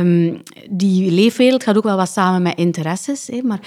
Um, 0.00 0.42
die 0.70 1.10
leefwereld 1.10 1.62
gaat 1.62 1.76
ook 1.76 1.82
wel 1.82 1.96
wat 1.96 2.10
samen 2.10 2.42
met 2.42 2.58
interesses, 2.58 3.30
maar 3.42 3.60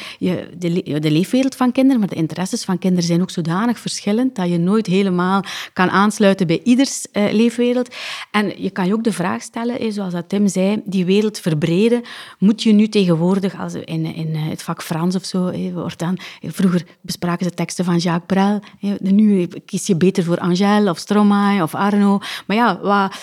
de 0.58 1.12
leefwereld 1.12 1.56
van 1.56 1.72
kinderen, 1.72 2.00
maar 2.00 2.10
de 2.10 2.16
interesses 2.16 2.64
van 2.64 2.78
kinderen 2.78 3.06
zijn 3.06 3.22
ook 3.22 3.30
zodanig 3.30 3.67
verschillend 3.76 4.36
dat 4.36 4.50
je 4.50 4.58
nooit 4.58 4.86
helemaal 4.86 5.44
kan 5.74 5.90
aansluiten 5.90 6.48
bij 6.48 6.62
ieders 6.64 7.06
uh, 7.14 7.32
leefwereld. 7.32 7.96
En 8.32 8.54
je 8.64 8.70
kan 8.70 8.88
je 8.88 8.94
ook 8.94 9.04
de 9.04 9.12
vraag 9.12 9.42
stellen, 9.42 9.94
zoals 9.94 10.14
dat 10.14 10.30
Tim 10.30 10.48
zei, 10.48 10.82
die 10.86 11.06
wereld 11.06 11.40
verbreden. 11.40 12.02
Moet 12.40 12.64
je 12.64 12.72
nu 12.74 12.88
tegenwoordig, 12.88 13.60
als 13.60 13.74
in, 13.74 14.06
in 14.16 14.36
het 14.36 14.64
vak 14.64 14.84
Frans 14.84 15.16
of 15.16 15.26
zo, 15.26 15.72
wordt 15.74 16.00
dan, 16.00 16.18
vroeger 16.42 16.84
bespraken 17.02 17.46
ze 17.46 17.54
teksten 17.54 17.86
van 17.86 17.98
Jacques 17.98 18.26
Brel, 18.26 18.60
nu 19.00 19.48
kies 19.66 19.88
je 19.88 19.96
beter 19.96 20.24
voor 20.24 20.40
Angèle 20.40 20.90
of 20.90 20.98
Stromae 20.98 21.64
of 21.64 21.76
Arno. 21.76 22.20
Maar 22.46 22.58
ja, 22.58 22.80
wat, 22.82 23.16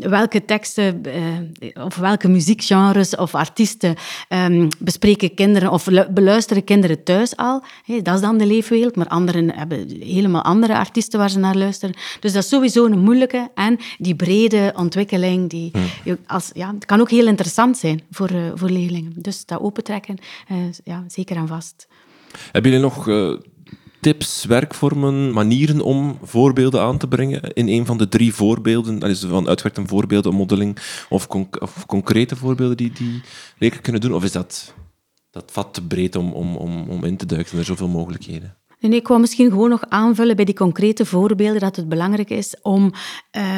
welke 0.00 0.44
teksten 0.44 1.02
of 1.74 1.96
welke 1.96 2.28
muziekgenres 2.28 3.16
of 3.16 3.34
artiesten 3.34 3.94
um, 4.28 4.68
bespreken 4.78 5.34
kinderen 5.34 5.70
of 5.70 5.88
beluisteren 6.10 6.64
kinderen 6.64 7.02
thuis 7.02 7.36
al. 7.36 7.62
dat 8.02 8.14
is 8.14 8.20
dan 8.20 8.38
de 8.38 8.46
leefwereld, 8.46 8.96
maar 8.96 9.08
anderen 9.08 9.54
hebben 9.54 9.85
helemaal 9.88 10.42
andere 10.42 10.76
artiesten 10.76 11.18
waar 11.18 11.30
ze 11.30 11.38
naar 11.38 11.56
luisteren. 11.56 11.94
Dus 12.20 12.32
dat 12.32 12.42
is 12.42 12.48
sowieso 12.48 12.84
een 12.84 12.98
moeilijke. 12.98 13.50
En 13.54 13.78
die 13.98 14.14
brede 14.14 14.72
ontwikkeling, 14.76 15.50
die, 15.50 15.70
hmm. 15.72 16.16
als, 16.26 16.50
ja, 16.54 16.74
het 16.74 16.84
kan 16.84 17.00
ook 17.00 17.10
heel 17.10 17.26
interessant 17.26 17.78
zijn 17.78 18.02
voor, 18.10 18.32
uh, 18.32 18.50
voor 18.54 18.70
leerlingen. 18.70 19.12
Dus 19.16 19.44
dat 19.44 19.60
opentrekken, 19.60 20.18
uh, 20.52 20.56
ja, 20.84 21.04
zeker 21.08 21.36
en 21.36 21.46
vast. 21.46 21.88
Hebben 22.52 22.70
jullie 22.70 22.86
nog 22.86 23.06
uh, 23.06 23.36
tips, 24.00 24.44
werkvormen, 24.44 25.32
manieren 25.32 25.80
om 25.80 26.18
voorbeelden 26.22 26.80
aan 26.80 26.98
te 26.98 27.08
brengen 27.08 27.42
in 27.52 27.68
een 27.68 27.86
van 27.86 27.98
de 27.98 28.08
drie 28.08 28.34
voorbeelden? 28.34 28.98
Dat 28.98 29.10
is 29.10 29.20
van 29.20 29.48
uitgewerkte 29.48 29.86
voorbeelden, 29.86 30.34
modeling 30.34 30.78
of, 31.08 31.26
of 31.58 31.86
concrete 31.86 32.36
voorbeelden 32.36 32.76
die, 32.76 32.92
die 32.92 33.22
leerlingen 33.58 33.82
kunnen 33.82 34.00
doen? 34.00 34.14
Of 34.14 34.24
is 34.24 34.32
dat, 34.32 34.74
dat 35.30 35.44
vat 35.52 35.74
te 35.74 35.82
breed 35.82 36.16
om, 36.16 36.32
om, 36.32 36.56
om, 36.56 36.88
om 36.88 37.04
in 37.04 37.16
te 37.16 37.26
duiken? 37.26 37.58
Er 37.58 37.64
zijn 37.64 37.76
zoveel 37.76 37.94
mogelijkheden. 37.98 38.56
Nee, 38.80 39.00
ik 39.00 39.08
wou 39.08 39.20
misschien 39.20 39.50
gewoon 39.50 39.68
nog 39.68 39.84
aanvullen 39.88 40.36
bij 40.36 40.44
die 40.44 40.54
concrete 40.54 41.06
voorbeelden 41.06 41.60
dat 41.60 41.76
het 41.76 41.88
belangrijk 41.88 42.30
is 42.30 42.54
om 42.62 42.92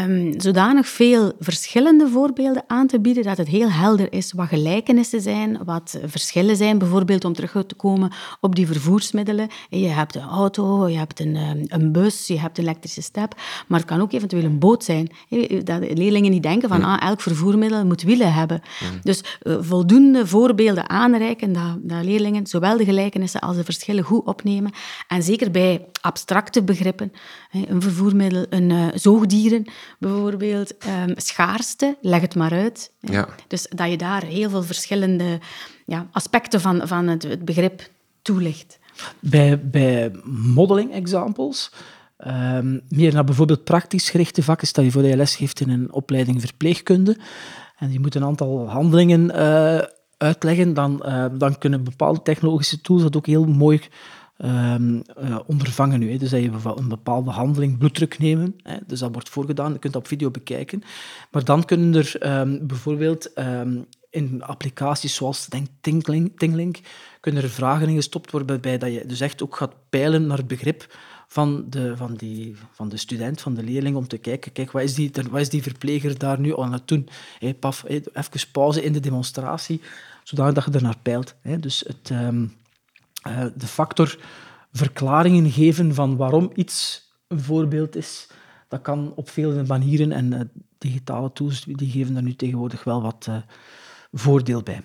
um, 0.05 0.41
zodanig 0.41 0.89
veel 0.89 1.33
verschillende 1.39 2.09
voorbeelden 2.09 2.65
aan 2.67 2.87
te 2.87 3.01
bieden 3.01 3.23
dat 3.23 3.37
het 3.37 3.49
heel 3.49 3.71
helder 3.71 4.13
is 4.13 4.33
wat 4.33 4.49
gelijkenissen 4.49 5.21
zijn, 5.21 5.65
wat 5.65 5.99
verschillen 6.05 6.57
zijn, 6.57 6.79
bijvoorbeeld 6.79 7.25
om 7.25 7.33
terug 7.33 7.53
te 7.67 7.75
komen 7.75 8.13
op 8.41 8.55
die 8.55 8.67
vervoersmiddelen. 8.67 9.49
Je 9.69 9.87
hebt 9.87 10.15
een 10.15 10.23
auto, 10.23 10.89
je 10.89 10.97
hebt 10.97 11.21
een, 11.21 11.37
ehm, 11.37 11.65
een 11.67 11.93
bus, 11.93 12.27
je 12.27 12.39
hebt 12.39 12.59
een 12.59 12.65
elektrische 12.65 13.03
step, 13.03 13.35
maar 13.67 13.79
het 13.79 13.89
kan 13.89 14.01
ook 14.01 14.13
eventueel 14.13 14.45
een 14.45 14.59
boot 14.59 14.85
zijn. 14.85 15.11
Dat 15.65 15.99
leerlingen 15.99 16.31
niet 16.31 16.43
denken 16.43 16.69
van 16.69 16.83
ah, 16.83 17.09
elk 17.09 17.21
vervoermiddel 17.21 17.85
moet 17.85 18.03
wielen 18.03 18.33
hebben. 18.33 18.61
Dus 19.03 19.23
uh, 19.43 19.57
voldoende 19.61 20.27
voorbeelden 20.27 20.89
aanreiken 20.89 21.53
dat, 21.53 21.77
dat 21.81 22.05
leerlingen 22.05 22.47
zowel 22.47 22.77
de 22.77 22.85
gelijkenissen 22.85 23.41
als 23.41 23.57
de 23.57 23.65
verschillen 23.65 24.05
goed 24.05 24.25
opnemen 24.25 24.73
en 25.09 25.23
zeker 25.23 25.51
bij 25.51 25.87
abstracte 26.01 26.63
begrippen, 26.63 27.13
een 27.51 27.83
vervoermiddel, 27.83 28.47
een 28.51 28.71
uh, 28.71 28.87
zoogdieren 28.95 29.65
bijvoorbeeld, 29.99 30.75
um, 31.07 31.13
schaarste, 31.17 31.97
leg 32.01 32.21
het 32.21 32.35
maar 32.35 32.53
uit. 32.53 32.93
Ja. 33.01 33.29
Dus 33.47 33.67
dat 33.75 33.91
je 33.91 33.97
daar 33.97 34.25
heel 34.25 34.51
veel 34.51 34.63
verschillende 34.63 35.39
ja, 35.87 36.07
aspecten 36.13 36.61
van, 36.61 36.89
van 36.89 37.07
het, 37.07 37.23
het 37.23 37.45
begrip 37.45 37.91
toelicht. 38.23 38.79
Bij, 39.21 39.61
bij 39.69 40.11
modeling 40.55 40.93
examples, 40.93 41.73
um, 42.27 42.81
meer 42.89 43.13
naar 43.13 43.25
bijvoorbeeld 43.25 43.65
praktisch 43.65 44.11
gerichte 44.11 44.43
vakken, 44.43 44.67
stel 44.67 44.85
je 44.85 44.91
voor 44.91 45.03
dat 45.03 45.11
je 45.11 45.17
les 45.17 45.37
geeft 45.37 45.61
in 45.61 45.71
een 45.71 45.93
opleiding 45.93 46.41
verpleegkunde 46.41 47.17
en 47.79 47.93
je 47.93 48.01
moet 48.01 48.15
een 48.15 48.25
aantal 48.25 48.69
handelingen 48.69 49.31
uh, 49.35 49.79
uitleggen, 50.17 50.75
dan, 50.75 51.03
uh, 51.07 51.25
dan 51.33 51.59
kunnen 51.59 51.85
bepaalde 51.85 52.23
technologische 52.23 52.81
tools 52.81 53.03
dat 53.03 53.17
ook 53.17 53.27
heel 53.27 53.45
mooi 53.45 53.81
um, 54.45 55.03
uh, 55.23 55.39
ondervangen 55.47 56.01
nu. 56.01 56.11
Hè. 56.11 56.17
Dus 56.17 56.31
dat 56.31 56.41
je 56.41 56.51
een 56.77 56.89
bepaalde 56.89 57.31
handeling, 57.31 57.79
bloeddruk 57.79 58.19
nemen, 58.19 58.55
hè. 58.63 58.77
dus 58.87 59.01
dat 59.01 59.13
wordt 59.13 59.29
voorgedaan, 59.29 59.73
je 59.73 59.79
kunt 59.79 59.93
dat 59.93 60.03
op 60.03 60.09
video 60.09 60.31
bekijken. 60.31 60.83
Maar 61.31 61.45
dan 61.45 61.65
kunnen 61.65 61.95
er 61.95 62.41
um, 62.41 62.67
bijvoorbeeld 62.67 63.39
um, 63.39 63.87
in 64.11 64.43
applicaties 64.43 65.15
zoals 65.15 65.47
denk 65.47 65.67
kunnen 67.21 67.43
er 67.43 67.51
vragen 67.51 67.89
in 67.89 67.95
gestopt 67.95 68.31
worden 68.31 68.49
waarbij 68.49 68.79
dat 68.79 68.93
je 68.93 69.07
dus 69.07 69.21
echt 69.21 69.43
ook 69.43 69.57
gaat 69.57 69.75
peilen 69.89 70.27
naar 70.27 70.37
het 70.37 70.47
begrip 70.47 70.97
van 71.29 71.65
de, 71.69 71.97
van, 71.97 72.15
die, 72.15 72.57
van 72.73 72.89
de 72.89 72.97
student, 72.97 73.41
van 73.41 73.55
de 73.55 73.63
leerling, 73.63 73.97
om 73.97 74.09
te 74.09 74.19
kijken, 74.19 74.53
kijk, 74.53 74.71
wat 74.71 74.83
is 74.83 74.95
die, 74.95 75.11
wat 75.31 75.41
is 75.41 75.49
die 75.49 75.63
verpleger 75.63 76.19
daar 76.19 76.41
nu 76.41 76.59
aan 76.59 76.73
het 76.73 76.89
doen? 76.89 77.09
Hey, 77.39 77.55
paf, 77.55 77.85
hey, 77.87 78.03
even 78.13 78.51
pauze 78.53 78.83
in 78.83 78.93
de 78.93 79.01
demonstratie, 79.01 79.81
zodat 80.23 80.65
je 80.65 80.71
er 80.71 80.83
naar 80.83 80.99
peilt. 81.03 81.35
Dus 81.61 81.85
het, 81.87 82.11
uh, 83.27 83.45
de 83.57 83.67
factor 83.67 84.19
verklaringen 84.73 85.51
geven 85.51 85.95
van 85.95 86.17
waarom 86.17 86.51
iets 86.55 87.07
een 87.29 87.41
voorbeeld 87.41 87.97
is, 87.97 88.29
dat 88.69 88.83
kan 88.83 89.13
op 89.17 89.29
vele 89.29 89.65
manieren 89.67 90.13
en 90.13 90.33
uh, 90.33 90.41
digitale 90.79 91.33
tools 91.33 91.65
die 91.65 91.91
geven 91.91 92.15
daar 92.15 92.23
nu 92.23 92.35
tegenwoordig 92.35 92.85
wel 92.85 93.03
wat 93.03 93.27
uh, 93.29 93.37
voordeel 94.13 94.63
bij. 94.63 94.83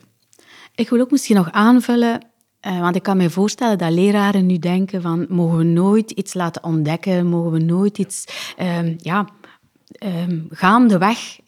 Ik 0.75 0.89
wil 0.89 0.99
ook 0.99 1.11
misschien 1.11 1.35
nog 1.35 1.51
aanvullen, 1.51 2.25
want 2.61 2.95
ik 2.95 3.03
kan 3.03 3.17
me 3.17 3.29
voorstellen 3.29 3.77
dat 3.77 3.91
leraren 3.91 4.45
nu 4.45 4.59
denken 4.59 5.01
van 5.01 5.25
mogen 5.29 5.57
we 5.57 5.63
nooit 5.63 6.11
iets 6.11 6.33
laten 6.33 6.63
ontdekken, 6.63 7.27
mogen 7.27 7.51
we 7.51 7.59
nooit 7.59 7.97
iets 7.97 8.25
ehm, 8.57 8.93
ja, 8.97 9.27
um, 9.99 10.47
gaandeweg 10.49 11.39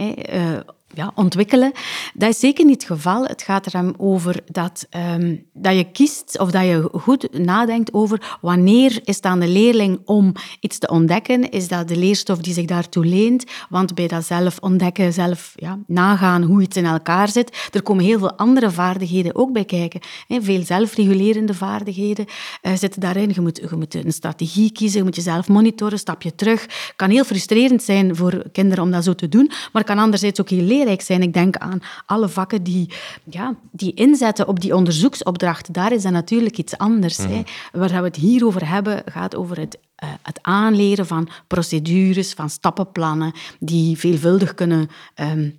ja, 0.95 1.11
ontwikkelen. 1.15 1.71
Dat 2.13 2.29
is 2.29 2.39
zeker 2.39 2.65
niet 2.65 2.81
het 2.81 2.91
geval. 2.91 3.23
Het 3.23 3.41
gaat 3.41 3.65
er 3.65 3.93
over 3.97 4.41
dat, 4.51 4.87
um, 5.15 5.45
dat 5.53 5.75
je 5.75 5.91
kiest 5.91 6.39
of 6.39 6.51
dat 6.51 6.63
je 6.63 6.89
goed 6.91 7.39
nadenkt 7.39 7.93
over 7.93 8.37
wanneer 8.41 9.01
is 9.03 9.15
het 9.15 9.25
aan 9.25 9.39
de 9.39 9.47
leerling 9.47 9.99
om 10.05 10.31
iets 10.59 10.77
te 10.77 10.87
ontdekken. 10.87 11.49
Is 11.49 11.67
dat 11.67 11.87
de 11.87 11.97
leerstof 11.97 12.37
die 12.37 12.53
zich 12.53 12.65
daartoe 12.65 13.05
leent? 13.05 13.43
Want 13.69 13.95
bij 13.95 14.07
dat 14.07 14.25
zelf 14.25 14.57
ontdekken, 14.59 15.13
zelf 15.13 15.53
ja, 15.55 15.79
nagaan 15.87 16.43
hoe 16.43 16.61
iets 16.61 16.77
in 16.77 16.85
elkaar 16.85 17.29
zit, 17.29 17.69
er 17.71 17.81
komen 17.81 18.03
heel 18.03 18.19
veel 18.19 18.33
andere 18.33 18.71
vaardigheden 18.71 19.35
ook 19.35 19.51
bij 19.51 19.65
kijken. 19.65 20.01
Veel 20.27 20.63
zelfregulerende 20.63 21.53
vaardigheden 21.53 22.25
uh, 22.25 22.73
zitten 22.75 23.01
daarin. 23.01 23.31
Je 23.33 23.41
moet, 23.41 23.57
je 23.69 23.75
moet 23.75 23.93
een 23.93 24.13
strategie 24.13 24.71
kiezen, 24.71 24.97
je 24.97 25.03
moet 25.03 25.15
jezelf 25.15 25.47
monitoren, 25.47 25.99
stap 25.99 26.21
je 26.21 26.35
terug. 26.35 26.61
Het 26.61 26.93
kan 26.95 27.09
heel 27.09 27.23
frustrerend 27.23 27.83
zijn 27.83 28.15
voor 28.15 28.43
kinderen 28.51 28.83
om 28.83 28.91
dat 28.91 29.03
zo 29.03 29.15
te 29.15 29.29
doen, 29.29 29.45
maar 29.47 29.83
het 29.83 29.85
kan 29.85 29.99
anderzijds 29.99 30.41
ook 30.41 30.49
heel 30.49 30.63
leerrijk 30.85 31.01
zijn. 31.01 31.21
Ik 31.21 31.33
denk 31.33 31.57
aan 31.57 31.81
alle 32.05 32.29
vakken 32.29 32.63
die, 32.63 32.89
ja, 33.23 33.55
die 33.71 33.93
inzetten 33.93 34.47
op 34.47 34.59
die 34.59 34.75
onderzoeksopdrachten. 34.75 35.73
Daar 35.73 35.91
is 35.91 36.03
dat 36.03 36.11
natuurlijk 36.11 36.57
iets 36.57 36.77
anders. 36.77 37.17
hè. 37.17 37.27
Mhm. 37.27 37.43
Waar 37.71 37.89
we 37.89 38.07
het 38.07 38.15
hier 38.15 38.45
over 38.45 38.69
hebben, 38.69 39.03
gaat 39.05 39.35
over 39.35 39.59
het 39.59 39.77
uh, 40.03 40.09
het 40.21 40.39
aanleren 40.41 41.05
van 41.05 41.29
procedures, 41.47 42.33
van 42.33 42.49
stappenplannen, 42.49 43.33
die 43.59 43.97
veelvuldig 43.97 44.53
kunnen 44.53 44.89
um, 45.15 45.57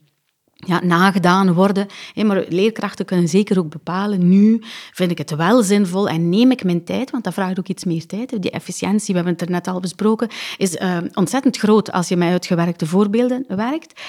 ja, 0.57 0.85
nagedaan 0.85 1.53
worden. 1.53 1.87
Maar 2.14 2.45
leerkrachten 2.49 3.05
kunnen 3.05 3.29
zeker 3.29 3.59
ook 3.59 3.71
bepalen, 3.71 4.29
nu 4.29 4.62
vind 4.92 5.11
ik 5.11 5.19
het 5.19 5.37
wel 5.37 5.62
zinvol 5.62 6.09
en 6.09 6.29
neem 6.29 6.51
ik 6.51 6.64
mijn 6.64 6.85
tijd, 6.85 7.11
want 7.11 7.25
dat 7.25 7.35
vraagt 7.35 7.59
ook 7.59 7.69
iets 7.69 7.85
meer 7.85 8.07
tijd. 8.07 8.42
Die 8.42 8.51
efficiëntie, 8.51 9.14
we 9.14 9.14
hebben 9.14 9.33
het 9.33 9.42
er 9.42 9.51
net 9.51 9.69
al 9.69 9.81
besproken, 9.81 10.29
is 10.57 10.75
uh, 10.75 10.99
ontzettend 11.14 11.57
groot 11.57 11.92
als 11.92 12.09
je 12.09 12.16
met 12.16 12.29
uitgewerkte 12.29 12.87
voorbeelden 12.87 13.45
werkt. 13.49 14.01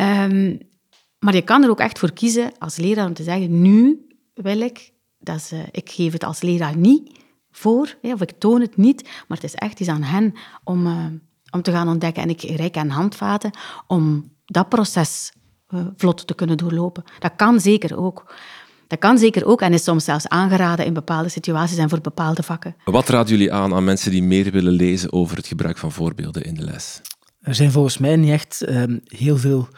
Um, 0.00 0.58
maar 1.18 1.34
je 1.34 1.42
kan 1.42 1.62
er 1.62 1.70
ook 1.70 1.80
echt 1.80 1.98
voor 1.98 2.12
kiezen 2.12 2.52
als 2.58 2.76
leraar 2.76 3.06
om 3.06 3.14
te 3.14 3.22
zeggen, 3.22 3.62
nu 3.62 4.06
wil 4.34 4.60
ik, 4.60 4.92
dat 5.18 5.50
uh, 5.52 5.60
ik 5.70 5.90
geef 5.90 6.12
het 6.12 6.24
als 6.24 6.42
leraar 6.42 6.76
niet 6.76 7.10
voor, 7.50 7.96
of 8.02 8.20
ik 8.20 8.32
toon 8.38 8.60
het 8.60 8.76
niet, 8.76 9.02
maar 9.02 9.38
het 9.38 9.44
is 9.44 9.54
echt 9.54 9.80
iets 9.80 9.88
aan 9.88 10.02
hen 10.02 10.34
om, 10.64 10.86
uh, 10.86 11.06
om 11.50 11.62
te 11.62 11.70
gaan 11.70 11.88
ontdekken. 11.88 12.22
En 12.22 12.28
ik 12.28 12.42
reik 12.42 12.76
aan 12.76 12.88
handvaten 12.88 13.50
om 13.86 14.32
dat 14.44 14.68
proces 14.68 15.32
vlot 15.96 16.26
te 16.26 16.34
kunnen 16.34 16.56
doorlopen. 16.56 17.04
Dat 17.18 17.32
kan 17.36 17.60
zeker 17.60 17.96
ook. 17.96 18.34
Dat 18.86 18.98
kan 18.98 19.18
zeker 19.18 19.46
ook 19.46 19.60
en 19.60 19.72
is 19.72 19.84
soms 19.84 20.04
zelfs 20.04 20.28
aangeraden 20.28 20.86
in 20.86 20.92
bepaalde 20.92 21.28
situaties 21.28 21.76
en 21.76 21.88
voor 21.88 22.00
bepaalde 22.00 22.42
vakken. 22.42 22.76
Wat 22.84 23.08
raden 23.08 23.30
jullie 23.30 23.52
aan 23.52 23.74
aan 23.74 23.84
mensen 23.84 24.10
die 24.10 24.22
meer 24.22 24.50
willen 24.50 24.72
lezen 24.72 25.12
over 25.12 25.36
het 25.36 25.46
gebruik 25.46 25.78
van 25.78 25.92
voorbeelden 25.92 26.44
in 26.44 26.54
de 26.54 26.64
les? 26.64 27.00
Er 27.40 27.54
zijn 27.54 27.70
volgens 27.70 27.98
mij 27.98 28.16
niet 28.16 28.30
echt 28.30 28.68
um, 28.68 29.00
heel 29.04 29.36
veel 29.36 29.68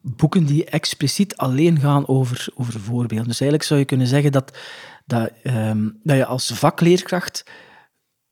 boeken 0.00 0.44
die 0.44 0.64
expliciet 0.64 1.36
alleen 1.36 1.80
gaan 1.80 2.08
over, 2.08 2.46
over 2.54 2.80
voorbeelden. 2.80 3.28
Dus 3.28 3.40
eigenlijk 3.40 3.62
zou 3.62 3.80
je 3.80 3.86
kunnen 3.86 4.06
zeggen 4.06 4.32
dat, 4.32 4.58
dat, 5.06 5.30
um, 5.44 6.00
dat 6.02 6.16
je 6.16 6.26
als 6.26 6.52
vakleerkracht 6.54 7.44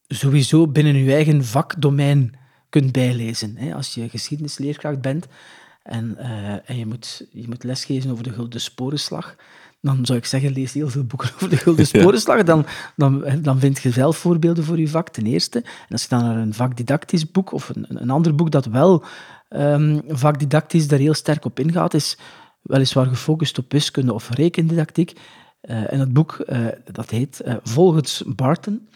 sowieso 0.08 0.68
binnen 0.68 0.96
je 0.96 1.12
eigen 1.12 1.44
vakdomein 1.44 2.34
kunt 2.68 2.92
bijlezen. 2.92 3.56
Hè. 3.56 3.74
Als 3.74 3.94
je 3.94 4.08
geschiedenisleerkracht 4.08 5.00
bent, 5.00 5.26
en, 5.82 6.16
uh, 6.18 6.70
en 6.70 6.76
je, 6.78 6.86
moet, 6.86 7.26
je 7.32 7.48
moet 7.48 7.64
lesgeven 7.64 8.10
over 8.10 8.24
de 8.24 8.32
Gulden 8.32 8.60
Sporenslag, 8.60 9.36
dan 9.80 10.06
zou 10.06 10.18
ik 10.18 10.24
zeggen, 10.24 10.52
lees 10.52 10.72
heel 10.72 10.88
veel 10.88 11.04
boeken 11.04 11.30
over 11.34 11.48
de 11.48 11.56
Gulden 11.56 11.86
Sporenslag. 11.96 12.42
Dan, 12.42 12.66
dan, 12.96 13.24
dan 13.40 13.58
vind 13.58 13.80
je 13.80 13.90
zelf 13.90 14.16
voorbeelden 14.16 14.64
voor 14.64 14.78
je 14.78 14.88
vak, 14.88 15.08
ten 15.08 15.26
eerste. 15.26 15.58
En 15.58 15.88
als 15.88 16.02
je 16.02 16.08
dan 16.08 16.24
naar 16.24 16.36
een 16.36 16.54
vakdidactisch 16.54 17.30
boek 17.30 17.52
of 17.52 17.68
een, 17.68 17.86
een 17.88 18.10
ander 18.10 18.34
boek 18.34 18.50
dat 18.50 18.64
wel 18.64 19.04
um, 19.50 20.00
vakdidactisch 20.08 20.88
daar 20.88 20.98
heel 20.98 21.14
sterk 21.14 21.44
op 21.44 21.58
ingaat, 21.58 21.94
is 21.94 22.18
weliswaar 22.62 23.06
gefocust 23.06 23.58
op 23.58 23.72
wiskunde 23.72 24.12
of 24.12 24.30
rekendidactiek. 24.30 25.12
Uh, 25.62 25.92
en 25.92 26.00
het 26.00 26.12
boek, 26.12 26.44
uh, 26.48 26.66
dat 26.92 27.10
heet 27.10 27.42
uh, 27.44 27.54
Volgens 27.62 28.22
Barton. 28.26 28.88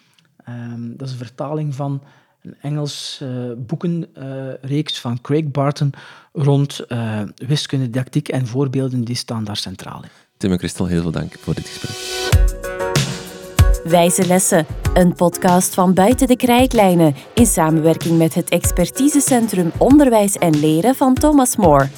Ehm, 0.44 0.96
dat 0.96 1.06
is 1.06 1.12
een 1.12 1.26
vertaling 1.26 1.74
van 1.74 2.02
een 2.46 2.56
Engels 2.60 3.20
uh, 3.22 3.28
boekenreeks 3.56 5.00
van 5.00 5.20
Craig 5.20 5.50
Barton 5.50 5.92
rond 6.32 6.84
uh, 6.88 7.20
wiskunde, 7.34 7.84
didactiek 7.84 8.28
en 8.28 8.46
voorbeelden 8.46 9.04
die 9.04 9.16
staan 9.16 9.44
daar 9.44 9.56
centraal 9.56 10.02
in. 10.02 10.08
Tim 10.36 10.52
en 10.52 10.58
Christel, 10.58 10.86
heel 10.86 11.02
veel 11.02 11.10
dank 11.10 11.36
voor 11.38 11.54
dit 11.54 11.68
gesprek. 11.68 12.24
Wijze 13.84 14.26
Lessen, 14.26 14.66
een 14.94 15.14
podcast 15.14 15.74
van 15.74 15.94
Buiten 15.94 16.26
de 16.26 16.36
Krijtlijnen 16.36 17.14
in 17.34 17.46
samenwerking 17.46 18.18
met 18.18 18.34
het 18.34 18.48
expertisecentrum 18.48 19.72
Onderwijs 19.78 20.36
en 20.36 20.58
Leren 20.58 20.94
van 20.94 21.14
Thomas 21.14 21.56
More. 21.56 21.88